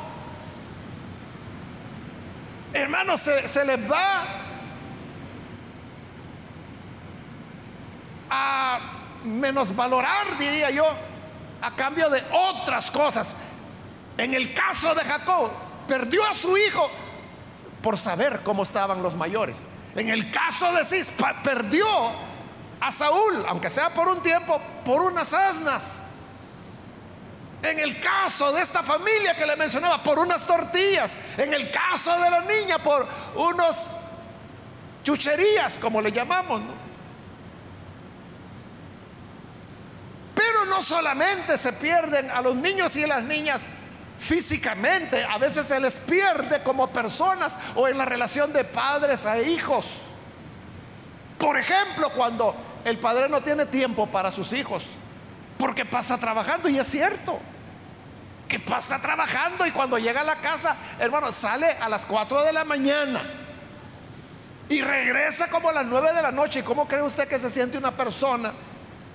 [2.74, 4.24] Hermanos, se, se les va
[8.28, 8.80] a
[9.24, 10.84] menosvalorar, diría yo,
[11.62, 13.34] a cambio de otras cosas.
[14.18, 15.50] En el caso de Jacob,
[15.88, 16.90] perdió a su hijo
[17.82, 19.68] por saber cómo estaban los mayores.
[19.96, 22.27] En el caso de Cis, perdió
[22.80, 26.06] a Saúl, aunque sea por un tiempo, por unas asnas.
[27.62, 31.16] En el caso de esta familia que le mencionaba, por unas tortillas.
[31.36, 33.92] En el caso de la niña, por unos
[35.02, 36.62] chucherías, como le llamamos.
[40.34, 43.70] Pero no solamente se pierden a los niños y a las niñas
[44.20, 49.40] físicamente, a veces se les pierde como personas o en la relación de padres a
[49.40, 49.86] hijos.
[51.38, 54.84] Por ejemplo, cuando el padre no tiene tiempo para sus hijos,
[55.58, 57.38] porque pasa trabajando y es cierto
[58.48, 62.52] que pasa trabajando y cuando llega a la casa, hermano, sale a las 4 de
[62.52, 63.22] la mañana
[64.68, 66.60] y regresa como a las 9 de la noche.
[66.60, 68.52] ¿Y cómo cree usted que se siente una persona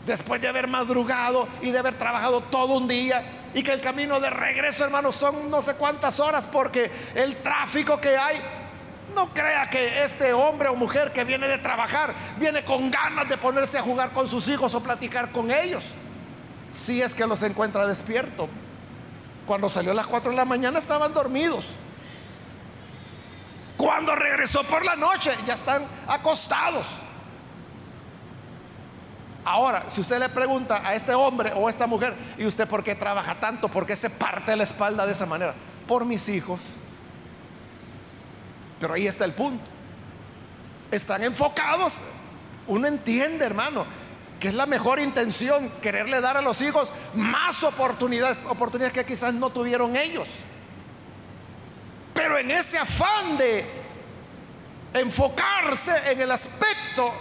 [0.05, 3.23] después de haber madrugado y de haber trabajado todo un día
[3.53, 7.99] y que el camino de regreso, hermano, son no sé cuántas horas porque el tráfico
[7.99, 8.41] que hay
[9.13, 13.37] no crea que este hombre o mujer que viene de trabajar viene con ganas de
[13.37, 15.83] ponerse a jugar con sus hijos o platicar con ellos.
[16.69, 18.49] Si es que los encuentra despierto.
[19.45, 21.65] Cuando salió a las 4 de la mañana estaban dormidos.
[23.77, 26.87] Cuando regresó por la noche ya están acostados.
[29.45, 32.83] Ahora, si usted le pregunta a este hombre o a esta mujer, ¿y usted por
[32.83, 33.67] qué trabaja tanto?
[33.67, 35.53] ¿Por qué se parte la espalda de esa manera?
[35.85, 36.61] Por mis hijos.
[38.79, 39.63] Pero ahí está el punto.
[40.91, 41.99] Están enfocados.
[42.67, 43.85] Uno entiende, hermano,
[44.39, 49.33] que es la mejor intención quererle dar a los hijos más oportunidades, oportunidades que quizás
[49.33, 50.27] no tuvieron ellos.
[52.13, 53.65] Pero en ese afán de
[54.93, 57.13] enfocarse en el aspecto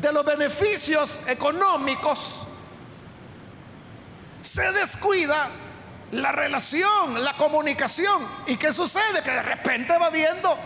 [0.00, 2.46] de los beneficios económicos,
[4.42, 5.50] se descuida
[6.12, 8.22] la relación, la comunicación.
[8.46, 9.22] ¿Y qué sucede?
[9.22, 10.56] Que de repente va viendo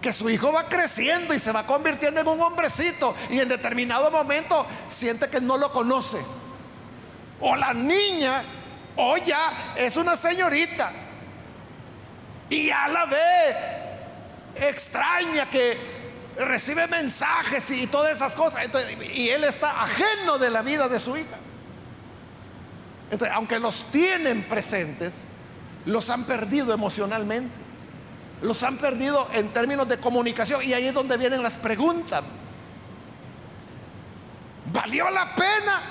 [0.00, 4.10] que su hijo va creciendo y se va convirtiendo en un hombrecito y en determinado
[4.10, 6.18] momento siente que no lo conoce.
[7.40, 8.44] O la niña,
[8.96, 10.92] o ya es una señorita
[12.48, 13.56] y ya la ve
[14.68, 15.76] extraña que
[16.38, 18.64] recibe mensajes y todas esas cosas.
[19.12, 21.36] y él está ajeno de la vida de su hija.
[23.10, 25.24] Entonces, aunque los tienen presentes,
[25.84, 27.54] los han perdido emocionalmente.
[28.42, 30.62] Los han perdido en términos de comunicación.
[30.62, 32.22] Y ahí es donde vienen las preguntas.
[34.72, 35.82] ¿Valió la pena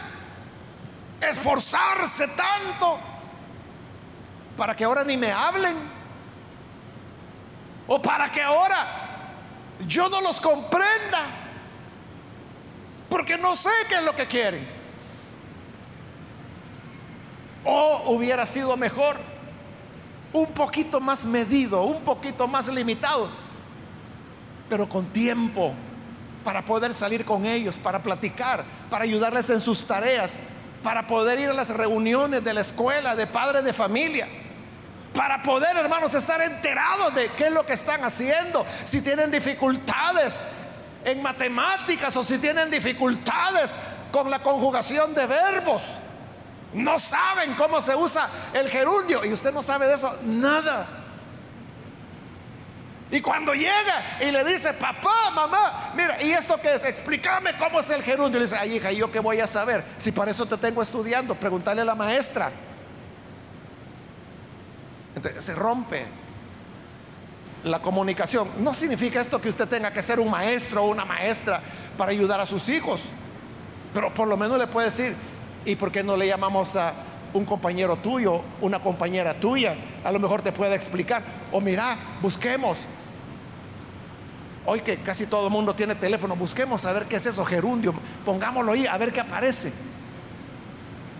[1.21, 2.99] esforzarse tanto
[4.57, 5.75] para que ahora ni me hablen?
[7.87, 9.31] ¿O para que ahora
[9.87, 11.25] yo no los comprenda?
[13.09, 14.74] Porque no sé qué es lo que quieren.
[17.65, 19.17] O hubiera sido mejor
[20.33, 23.29] un poquito más medido, un poquito más limitado,
[24.69, 25.73] pero con tiempo
[26.43, 30.35] para poder salir con ellos, para platicar, para ayudarles en sus tareas,
[30.83, 34.27] para poder ir a las reuniones de la escuela, de padres de familia,
[35.15, 40.43] para poder, hermanos, estar enterados de qué es lo que están haciendo, si tienen dificultades
[41.05, 43.75] en matemáticas o si tienen dificultades
[44.11, 45.83] con la conjugación de verbos.
[46.75, 49.23] No saben cómo se usa el gerundio.
[49.23, 50.85] Y usted no sabe de eso nada.
[53.09, 56.83] Y cuando llega y le dice, papá, mamá, mira, ¿y esto qué es?
[56.83, 58.39] Explícame cómo es el gerundio.
[58.39, 59.85] Le dice, ay hija, ¿y yo qué voy a saber?
[59.97, 62.51] Si para eso te tengo estudiando, pregúntale a la maestra.
[65.15, 66.05] Entonces se rompe
[67.63, 68.49] la comunicación.
[68.59, 71.61] No significa esto que usted tenga que ser un maestro o una maestra
[71.97, 73.03] para ayudar a sus hijos.
[73.93, 75.15] Pero por lo menos le puede decir,
[75.65, 76.93] ¿Y por qué no le llamamos a
[77.33, 79.75] un compañero tuyo, una compañera tuya?
[80.03, 81.23] A lo mejor te puede explicar.
[81.51, 82.79] O mira, busquemos.
[84.67, 87.93] Hoy que casi todo el mundo tiene teléfono, busquemos a ver qué es eso, gerundio.
[88.23, 89.73] Pongámoslo ahí, a ver qué aparece.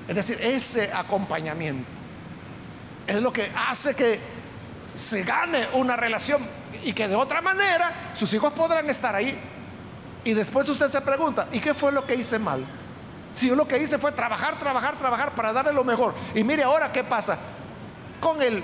[0.07, 1.89] Es decir, ese acompañamiento
[3.07, 4.19] es lo que hace que
[4.93, 6.41] se gane una relación
[6.83, 9.37] y que de otra manera sus hijos podrán estar ahí.
[10.23, 12.65] Y después usted se pregunta, ¿y qué fue lo que hice mal?
[13.35, 16.15] Si yo lo que hice fue trabajar, trabajar, trabajar para darle lo mejor.
[16.33, 17.37] Y mire ahora qué pasa.
[18.21, 18.63] Con el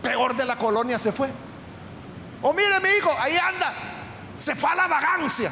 [0.00, 1.28] peor de la colonia se fue.
[2.42, 3.74] O mire mi hijo, ahí anda.
[4.36, 5.50] Se fue a la vagancia.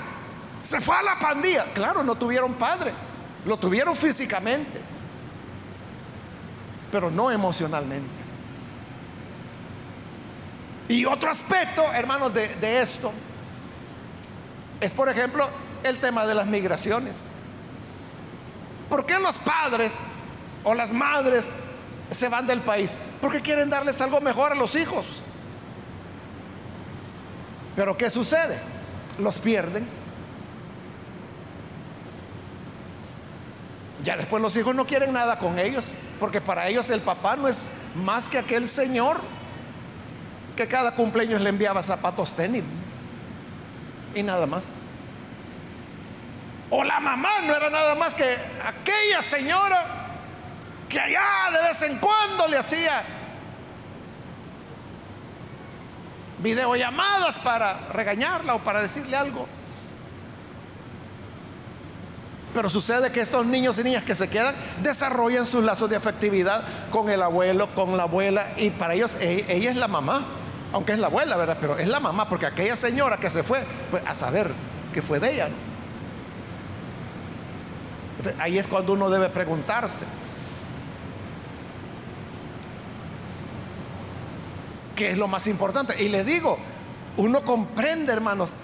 [0.62, 1.72] Se fue a la pandilla.
[1.74, 2.92] Claro, no tuvieron padre.
[3.44, 4.80] Lo tuvieron físicamente.
[6.92, 8.08] Pero no emocionalmente.
[10.86, 13.10] Y otro aspecto, hermanos, de, de esto
[14.80, 15.48] es, por ejemplo,
[15.82, 17.24] el tema de las migraciones.
[18.88, 20.06] ¿Por qué los padres
[20.64, 21.54] o las madres
[22.10, 22.96] se van del país?
[23.20, 25.22] Porque quieren darles algo mejor a los hijos.
[27.76, 28.58] Pero ¿qué sucede?
[29.18, 29.86] Los pierden.
[34.02, 37.48] Ya después los hijos no quieren nada con ellos, porque para ellos el papá no
[37.48, 39.18] es más que aquel señor
[40.56, 42.64] que cada cumpleaños le enviaba zapatos tenis
[44.14, 44.87] y nada más.
[46.70, 49.98] O la mamá no era nada más que aquella señora
[50.88, 53.02] que allá de vez en cuando le hacía
[56.38, 59.46] videollamadas para regañarla o para decirle algo.
[62.54, 66.64] Pero sucede que estos niños y niñas que se quedan desarrollan sus lazos de afectividad
[66.90, 70.26] con el abuelo, con la abuela, y para ellos e-, ella es la mamá,
[70.72, 71.58] aunque es la abuela, ¿verdad?
[71.60, 74.50] Pero es la mamá, porque aquella señora que se fue, pues a saber
[74.92, 75.48] qué fue de ella.
[75.48, 75.67] ¿no?
[78.38, 80.04] Ahí es cuando uno debe preguntarse.
[84.96, 86.02] ¿Qué es lo más importante?
[86.02, 86.58] Y le digo,
[87.16, 88.54] uno comprende, hermanos,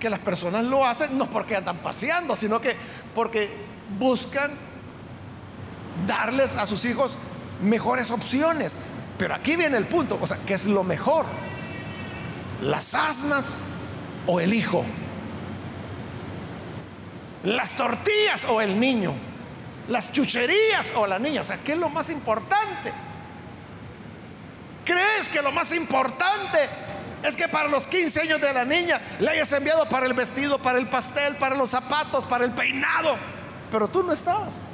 [0.00, 2.76] que las personas lo hacen no porque andan paseando, sino que
[3.14, 3.48] porque
[3.98, 4.52] buscan
[6.06, 7.16] darles a sus hijos
[7.62, 8.76] mejores opciones.
[9.18, 11.26] Pero aquí viene el punto, o sea, ¿qué es lo mejor?
[12.62, 13.62] ¿Las asnas
[14.26, 14.84] o el hijo?
[17.44, 19.12] Las tortillas o el niño,
[19.88, 21.40] las chucherías o la niña.
[21.40, 22.92] O sea, ¿qué es lo más importante?
[24.84, 26.58] ¿Crees que lo más importante
[27.22, 30.58] es que para los 15 años de la niña le hayas enviado para el vestido,
[30.58, 33.16] para el pastel, para los zapatos, para el peinado?
[33.70, 34.64] Pero tú no estabas.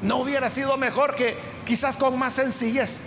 [0.00, 3.02] No hubiera sido mejor que quizás con más sencillez,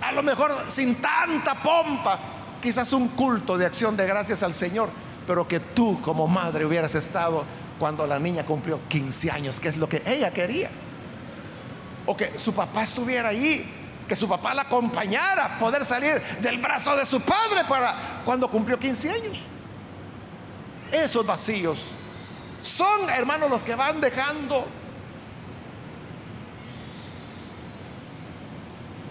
[0.00, 2.18] a lo mejor sin tanta pompa,
[2.60, 4.90] quizás un culto de acción de gracias al Señor,
[5.26, 7.44] pero que tú como madre hubieras estado
[7.78, 10.70] cuando la niña cumplió 15 años, que es lo que ella quería.
[12.06, 13.68] O que su papá estuviera ahí,
[14.06, 18.78] que su papá la acompañara, poder salir del brazo de su padre para cuando cumplió
[18.78, 19.38] 15 años.
[20.92, 21.86] Esos vacíos
[22.60, 24.66] son, hermanos, los que van dejando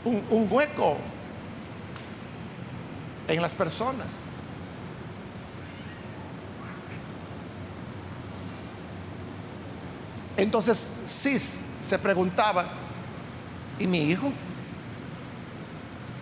[0.05, 0.97] un, un hueco
[3.35, 4.23] en las personas.
[10.37, 12.65] Entonces Cis se preguntaba,
[13.77, 14.31] ¿y mi hijo?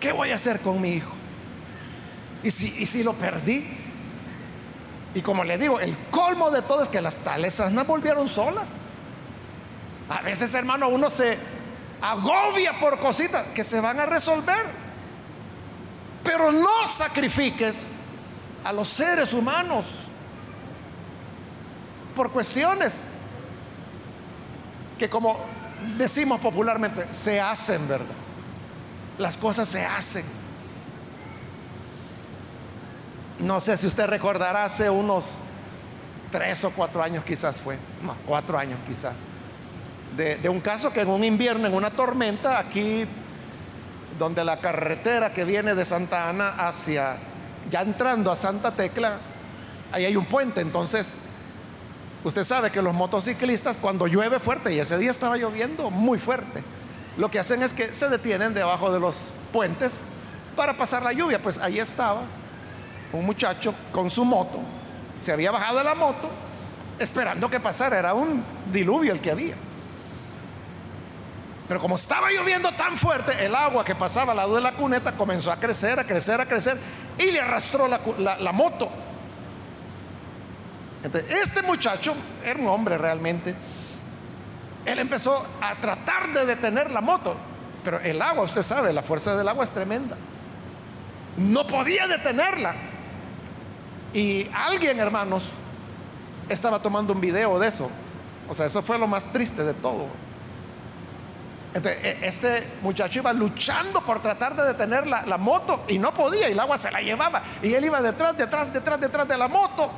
[0.00, 1.12] ¿Qué voy a hacer con mi hijo?
[2.42, 3.66] ¿Y si, y si lo perdí?
[5.14, 8.78] Y como le digo, el colmo de todo es que las tales asnas volvieron solas.
[10.08, 11.38] A veces, hermano, uno se
[12.00, 14.87] agobia por cositas que se van a resolver.
[16.24, 17.92] Pero no sacrifiques
[18.64, 19.86] a los seres humanos
[22.14, 23.02] por cuestiones
[24.98, 25.38] que como
[25.96, 28.06] decimos popularmente, se hacen, ¿verdad?
[29.16, 30.24] Las cosas se hacen.
[33.38, 35.38] No sé si usted recordará hace unos
[36.32, 39.12] tres o cuatro años quizás fue, más cuatro años quizás,
[40.16, 43.06] de, un caso que en un invierno, en una tormenta, aquí
[44.18, 47.16] donde la carretera que viene de Santa Ana hacia,
[47.70, 49.18] ya entrando a Santa Tecla,
[49.92, 50.60] ahí hay un puente.
[50.60, 51.16] Entonces,
[52.24, 56.62] usted sabe que los motociclistas cuando llueve fuerte, y ese día estaba lloviendo muy fuerte,
[57.16, 60.00] lo que hacen es que se detienen debajo de los puentes
[60.56, 61.40] para pasar la lluvia.
[61.42, 62.22] Pues ahí estaba
[63.12, 64.60] un muchacho con su moto,
[65.18, 66.30] se había bajado de la moto
[66.98, 69.54] esperando que pasara, era un diluvio el que había.
[71.68, 75.12] Pero como estaba lloviendo tan fuerte, el agua que pasaba al lado de la cuneta
[75.12, 76.78] comenzó a crecer, a crecer, a crecer
[77.18, 78.88] y le arrastró la, moto.
[81.02, 83.54] Este muchacho era un hombre realmente.
[84.86, 87.36] Él empezó a tratar de detener la moto,
[87.84, 90.16] pero el agua, usted sabe, la fuerza del agua es tremenda.
[91.36, 92.74] No podía detenerla.
[94.14, 95.50] Y alguien, hermanos,
[96.48, 97.90] estaba tomando un video de eso.
[98.48, 100.06] O sea, eso fue lo más triste de todo
[101.84, 106.52] e, este muchacho iba luchando por tratar de detener la, moto y no podía, y
[106.52, 107.42] el agua se la llevaba.
[107.62, 109.90] Y él iba detrás, detrás, detrás, detrás de la moto.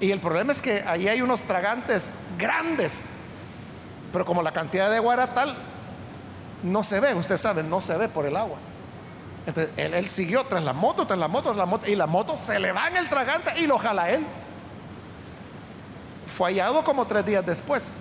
[0.00, 3.10] Y el problema es que ahí hay unos tragantes grandes,
[4.12, 5.56] pero como la cantidad de agua era tal,
[6.62, 8.58] no se ve, usted sabe, no se ve por el agua.
[9.46, 12.36] Entonces él, siguió tras la moto, tras la moto, tras la moto, y la moto
[12.36, 14.24] se le va en el tragante y lo jala él.
[16.26, 17.96] Fue hallado como tres días después,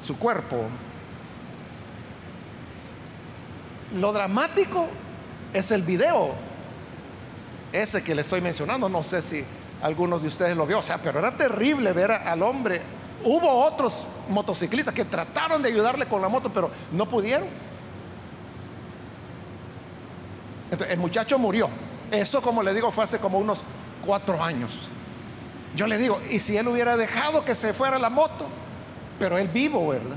[0.00, 0.68] su cuerpo.
[3.94, 4.86] Lo dramático
[5.52, 6.34] es el video,
[7.72, 9.44] ese que le estoy mencionando, no sé si
[9.82, 12.80] algunos de ustedes lo vio, o sea, pero era terrible ver al hombre.
[13.24, 17.48] Hubo otros motociclistas que trataron de ayudarle con la moto, pero no pudieron.
[20.88, 21.68] El muchacho murió.
[22.10, 23.62] Eso, como le digo, fue hace como unos
[24.04, 24.88] cuatro años.
[25.74, 28.46] Yo le digo, ¿y si él hubiera dejado que se fuera la moto?
[29.18, 30.16] Pero él vivo, ¿verdad?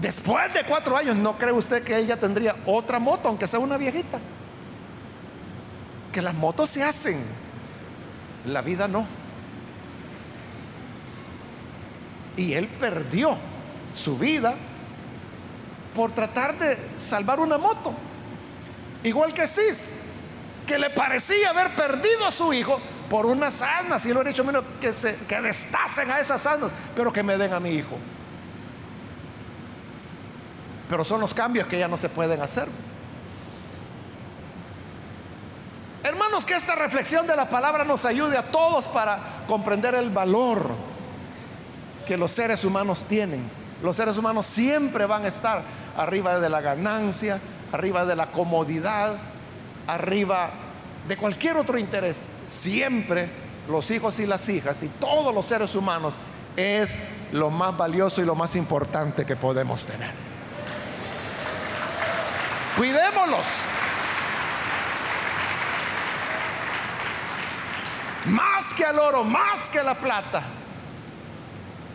[0.00, 3.58] Después de cuatro años, ¿no cree usted que él ya tendría otra moto, aunque sea
[3.58, 4.18] una viejita?
[6.10, 7.22] Que las motos se hacen,
[8.46, 9.06] la vida no.
[12.36, 13.36] Y él perdió
[13.94, 14.54] su vida
[15.94, 17.92] por tratar de salvar una moto.
[19.04, 19.92] Igual que Cis,
[20.66, 22.80] que le parecía haber perdido a su hijo
[23.10, 26.72] por unas asnas, y lo he dicho menos que, se, que destacen a esas asnas,
[26.96, 27.98] pero que me den a mi hijo.
[30.92, 32.68] Pero son los cambios que ya no se pueden hacer.
[36.04, 39.18] Hermanos, que esta reflexión de la palabra nos ayude a todos para
[39.48, 40.68] comprender el valor
[42.06, 43.42] que los seres humanos tienen.
[43.82, 45.62] Los seres humanos siempre van a estar
[45.96, 47.40] arriba de la ganancia,
[47.72, 49.16] arriba de la comodidad,
[49.86, 50.50] arriba
[51.08, 52.26] de cualquier otro interés.
[52.44, 53.30] Siempre
[53.66, 56.12] los hijos y las hijas y todos los seres humanos
[56.54, 60.31] es lo más valioso y lo más importante que podemos tener.
[62.76, 63.46] Cuidémoslos.
[68.26, 70.42] Más que al oro, más que la plata.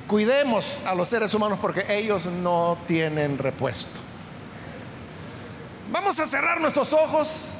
[0.08, 4.00] Cuidemos a los seres humanos porque ellos no tienen repuesto.
[5.92, 7.60] Vamos a cerrar nuestros ojos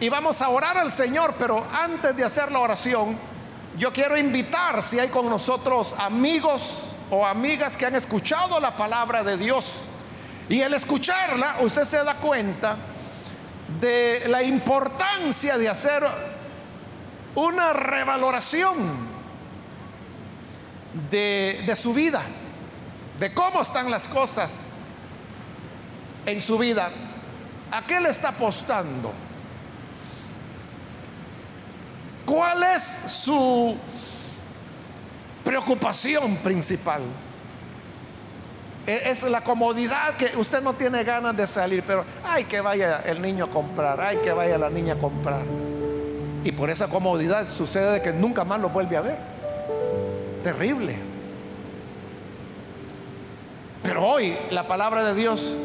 [0.00, 3.18] y vamos a orar al Señor, pero antes de hacer la oración,
[3.76, 9.22] yo quiero invitar si hay con nosotros amigos o amigas que han escuchado la palabra
[9.22, 9.89] de Dios.
[10.50, 12.76] Y al escucharla, usted se da cuenta
[13.80, 16.02] de la importancia de hacer
[17.36, 18.76] una revaloración
[21.08, 22.22] de, de su vida,
[23.20, 24.64] de cómo están las cosas
[26.26, 26.90] en su vida.
[27.70, 29.12] ¿A qué le está apostando?
[32.26, 33.76] ¿Cuál es su
[35.44, 37.02] preocupación principal?
[38.86, 43.02] E-, es la comodidad que usted no tiene ganas de salir, pero hay que vaya
[43.06, 45.42] el niño a comprar, hay que vaya la niña a comprar.
[46.42, 49.18] Y por esa comodidad sucede que nunca más lo vuelve a ver.
[50.42, 50.96] Terrible.
[53.82, 55.56] Pero hoy la palabra de Dios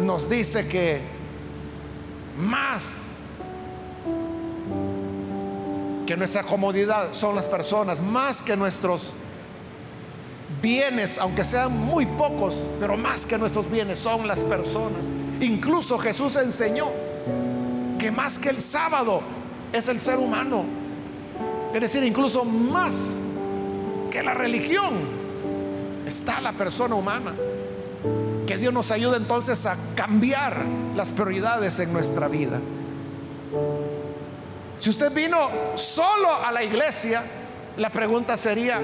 [0.00, 1.00] nos dice que
[2.36, 3.14] más
[6.06, 9.12] que nuestra comodidad son las personas, más que nuestros
[10.64, 15.04] bienes, aunque sean muy pocos, pero más que nuestros bienes son las personas.
[15.40, 16.86] Incluso Jesús enseñó
[17.98, 19.20] que más que el sábado
[19.74, 20.64] es el ser humano.
[21.74, 23.20] Es decir, incluso más
[24.10, 24.94] que la religión
[26.06, 27.34] está la persona humana.
[28.46, 30.64] Que Dios nos ayude entonces a cambiar
[30.96, 32.58] las prioridades en nuestra vida.
[34.78, 35.36] Si usted vino
[35.74, 37.22] solo a la iglesia,
[37.76, 38.80] la pregunta sería,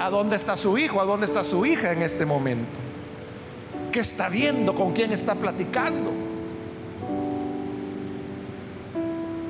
[0.00, 1.00] ¿a dónde está su hijo?
[1.00, 2.78] ¿A dónde está su hija en este momento?
[3.92, 4.74] ¿Qué está viendo?
[4.74, 6.12] ¿Con quién está platicando?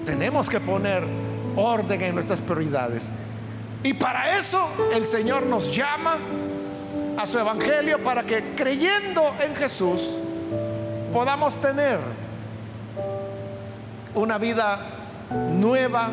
[0.04, 1.04] Tenemos que poner
[1.56, 3.10] orden en nuestras prioridades.
[3.82, 6.18] Y para eso el Señor nos llama
[7.16, 10.18] a su evangelio para que creyendo en Jesús
[11.12, 11.98] podamos tener
[14.14, 14.78] una vida
[15.52, 16.10] nueva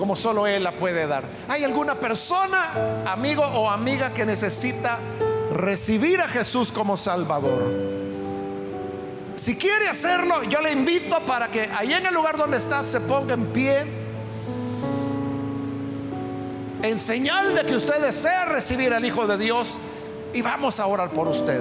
[0.00, 1.24] como solo Él la puede dar.
[1.46, 4.98] ¿Hay alguna persona, amigo o amiga que necesita
[5.52, 7.70] recibir a Jesús como Salvador?
[9.34, 12.98] Si quiere hacerlo, yo le invito para que ahí en el lugar donde está se
[13.00, 13.84] ponga en pie
[16.82, 19.76] en señal de que usted desea recibir al Hijo de Dios
[20.32, 21.60] y vamos a orar por usted.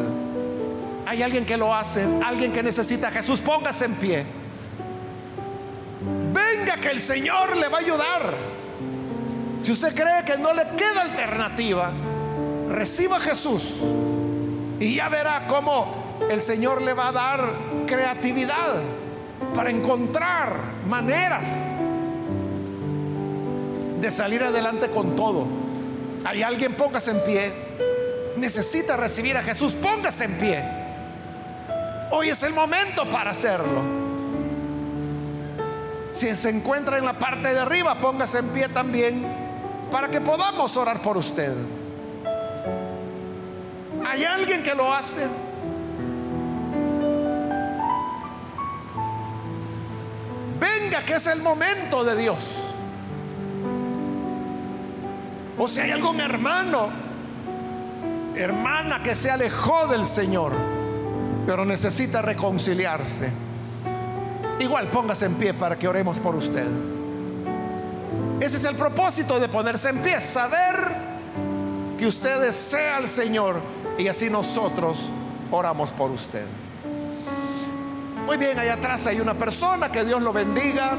[1.06, 4.39] Hay alguien que lo hace, alguien que necesita a Jesús, póngase en pie.
[6.32, 8.34] Venga que el Señor le va a ayudar.
[9.62, 11.92] Si usted cree que no le queda alternativa,
[12.70, 13.76] reciba a Jesús
[14.80, 17.44] Y ya verá cómo el Señor le va a dar
[17.86, 18.82] creatividad
[19.54, 20.56] para encontrar
[20.88, 21.82] maneras
[24.00, 25.48] de salir adelante con todo.
[26.24, 27.54] Hay alguien, póngase en pie.
[28.38, 30.64] Necesita recibir a Jesús, póngase en pie.
[32.12, 34.09] Hoy es el momento para hacerlo.
[36.12, 39.26] Si se encuentra en la parte de arriba, póngase en pie también
[39.92, 41.54] para que podamos orar por usted.
[44.08, 45.28] ¿Hay alguien que lo hace?
[50.60, 52.56] Venga, que es el momento de Dios.
[55.58, 56.90] O si hay algún hermano,
[58.36, 60.54] hermana que se alejó del Señor,
[61.46, 63.49] pero necesita reconciliarse.
[64.60, 66.68] Igual póngase en pie para que oremos por usted.
[68.42, 70.76] Ese es el propósito de ponerse en pie, saber
[71.98, 73.62] que usted desea al Señor
[73.98, 75.10] y así nosotros
[75.52, 76.46] oramos por usted.
[78.26, 80.92] Muy bien, allá atrás hay una persona, que Dios lo bendiga,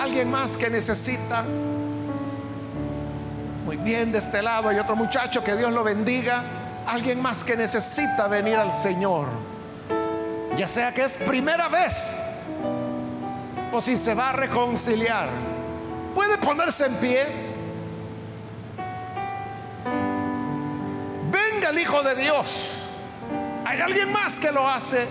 [0.00, 1.44] alguien más que necesita.
[3.64, 6.42] Muy bien, de este lado hay otro muchacho, que Dios lo bendiga,
[6.86, 9.26] alguien más que necesita venir al Señor.
[10.56, 12.33] Ya sea que es primera vez
[13.80, 15.28] si se va a reconciliar.
[16.14, 17.54] Puede ponerse en pie.
[21.70, 22.70] el Hijo de Dios.
[23.64, 25.06] Hay alguien más que lo hace.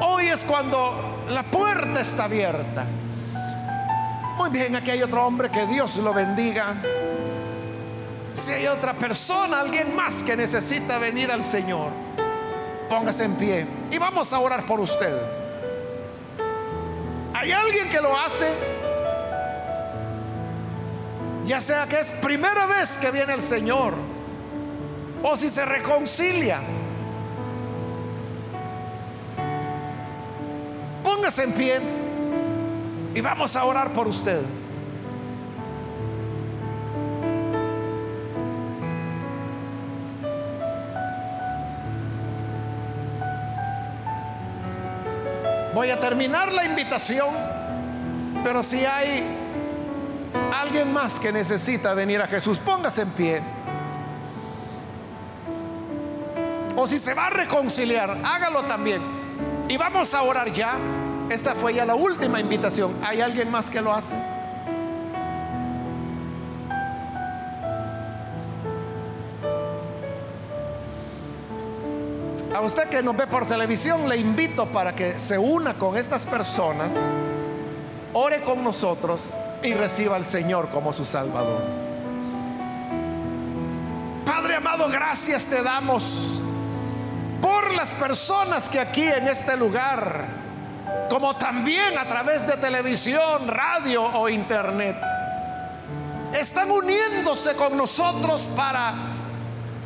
[0.00, 2.86] Hoy es cuando la puerta está abierta.
[4.36, 6.76] Muy bien, aquí hay otro hombre, que Dios lo bendiga.
[8.32, 11.92] Si hay otra persona, alguien más que necesita venir al Señor,
[12.88, 15.39] póngase en pie y vamos a orar por usted.
[17.40, 18.46] ¿Hay alguien que lo hace?
[21.50, 23.94] ya sea que es primera vez que viene el Señor
[25.20, 26.60] o si se reconcilia.
[31.02, 31.80] Póngase en pie
[33.16, 34.42] y vamos a orar por usted.
[45.80, 47.34] Voy a terminar la invitación,
[48.44, 49.24] pero si hay
[50.52, 53.42] Alguien más que necesita venir a Jesús, póngase en pie.
[56.76, 59.00] O si se va a reconciliar, hágalo también.
[59.70, 60.76] Y vamos a orar ya.
[61.30, 62.94] Esta fue ya la última invitación.
[63.02, 64.16] ¿Hay alguien más que lo hace?
[72.60, 76.26] A usted que nos ve por televisión, le invito para que se una con estas
[76.26, 76.94] personas,
[78.12, 79.30] ore con nosotros
[79.62, 81.62] y reciba al Señor como su Salvador.
[84.26, 86.42] Padre amado, gracias te damos
[87.40, 90.26] por las personas que aquí en este lugar,
[91.08, 94.96] como también a través de televisión, radio o internet,
[96.38, 98.92] están uniéndose con nosotros para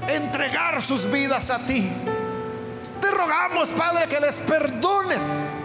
[0.09, 1.89] entregar sus vidas a ti.
[3.15, 5.65] Rogamos, Padre, que les perdones,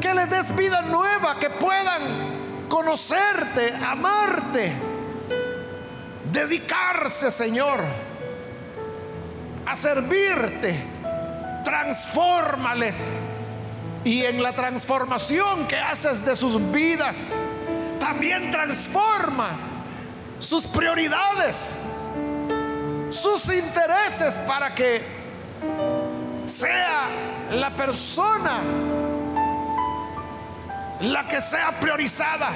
[0.00, 4.72] que les des vida nueva, que puedan conocerte, amarte,
[6.32, 7.80] dedicarse, Señor,
[9.64, 10.94] a servirte.
[11.64, 13.22] Transfórmales.
[14.04, 17.34] Y en la transformación que haces de sus vidas,
[17.98, 19.50] también transforma
[20.38, 21.96] sus prioridades,
[23.10, 25.15] sus intereses para que
[26.46, 27.08] sea
[27.50, 28.60] la persona
[31.00, 32.50] la que sea priorizada,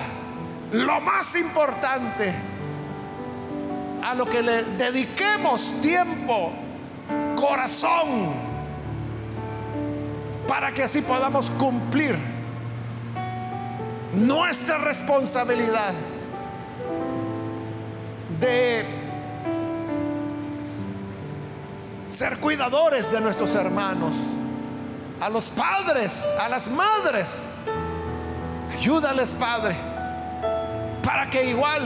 [0.73, 2.35] lo más importante,
[4.03, 6.53] a lo que le dediquemos tiempo,
[7.37, 8.33] corazón,
[10.49, 12.17] para que así podamos cumplir
[14.15, 15.93] nuestra responsabilidad
[18.41, 19.00] de
[22.11, 24.17] ser cuidadores de nuestros hermanos,
[25.21, 27.47] a los padres, a las madres,
[28.77, 29.77] Ayúdales, Padre,
[31.05, 31.83] para que igual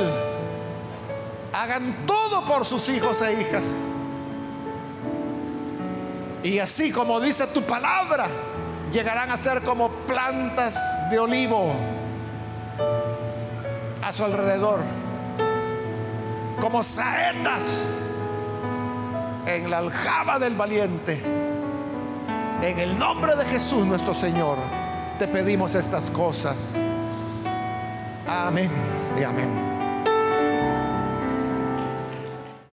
[1.52, 3.88] hagan todo por sus hijos e hijas.
[6.44, 8.28] Y así como dice tu palabra,
[8.92, 11.74] llegarán a ser como plantas de olivo
[14.00, 14.78] a su alrededor,
[16.60, 18.13] como saetas
[19.46, 21.20] en la aljaba del valiente.
[22.62, 24.58] En el nombre de Jesús nuestro Señor
[25.18, 26.76] te pedimos estas cosas.
[28.26, 28.70] Amén
[29.18, 29.73] y amén.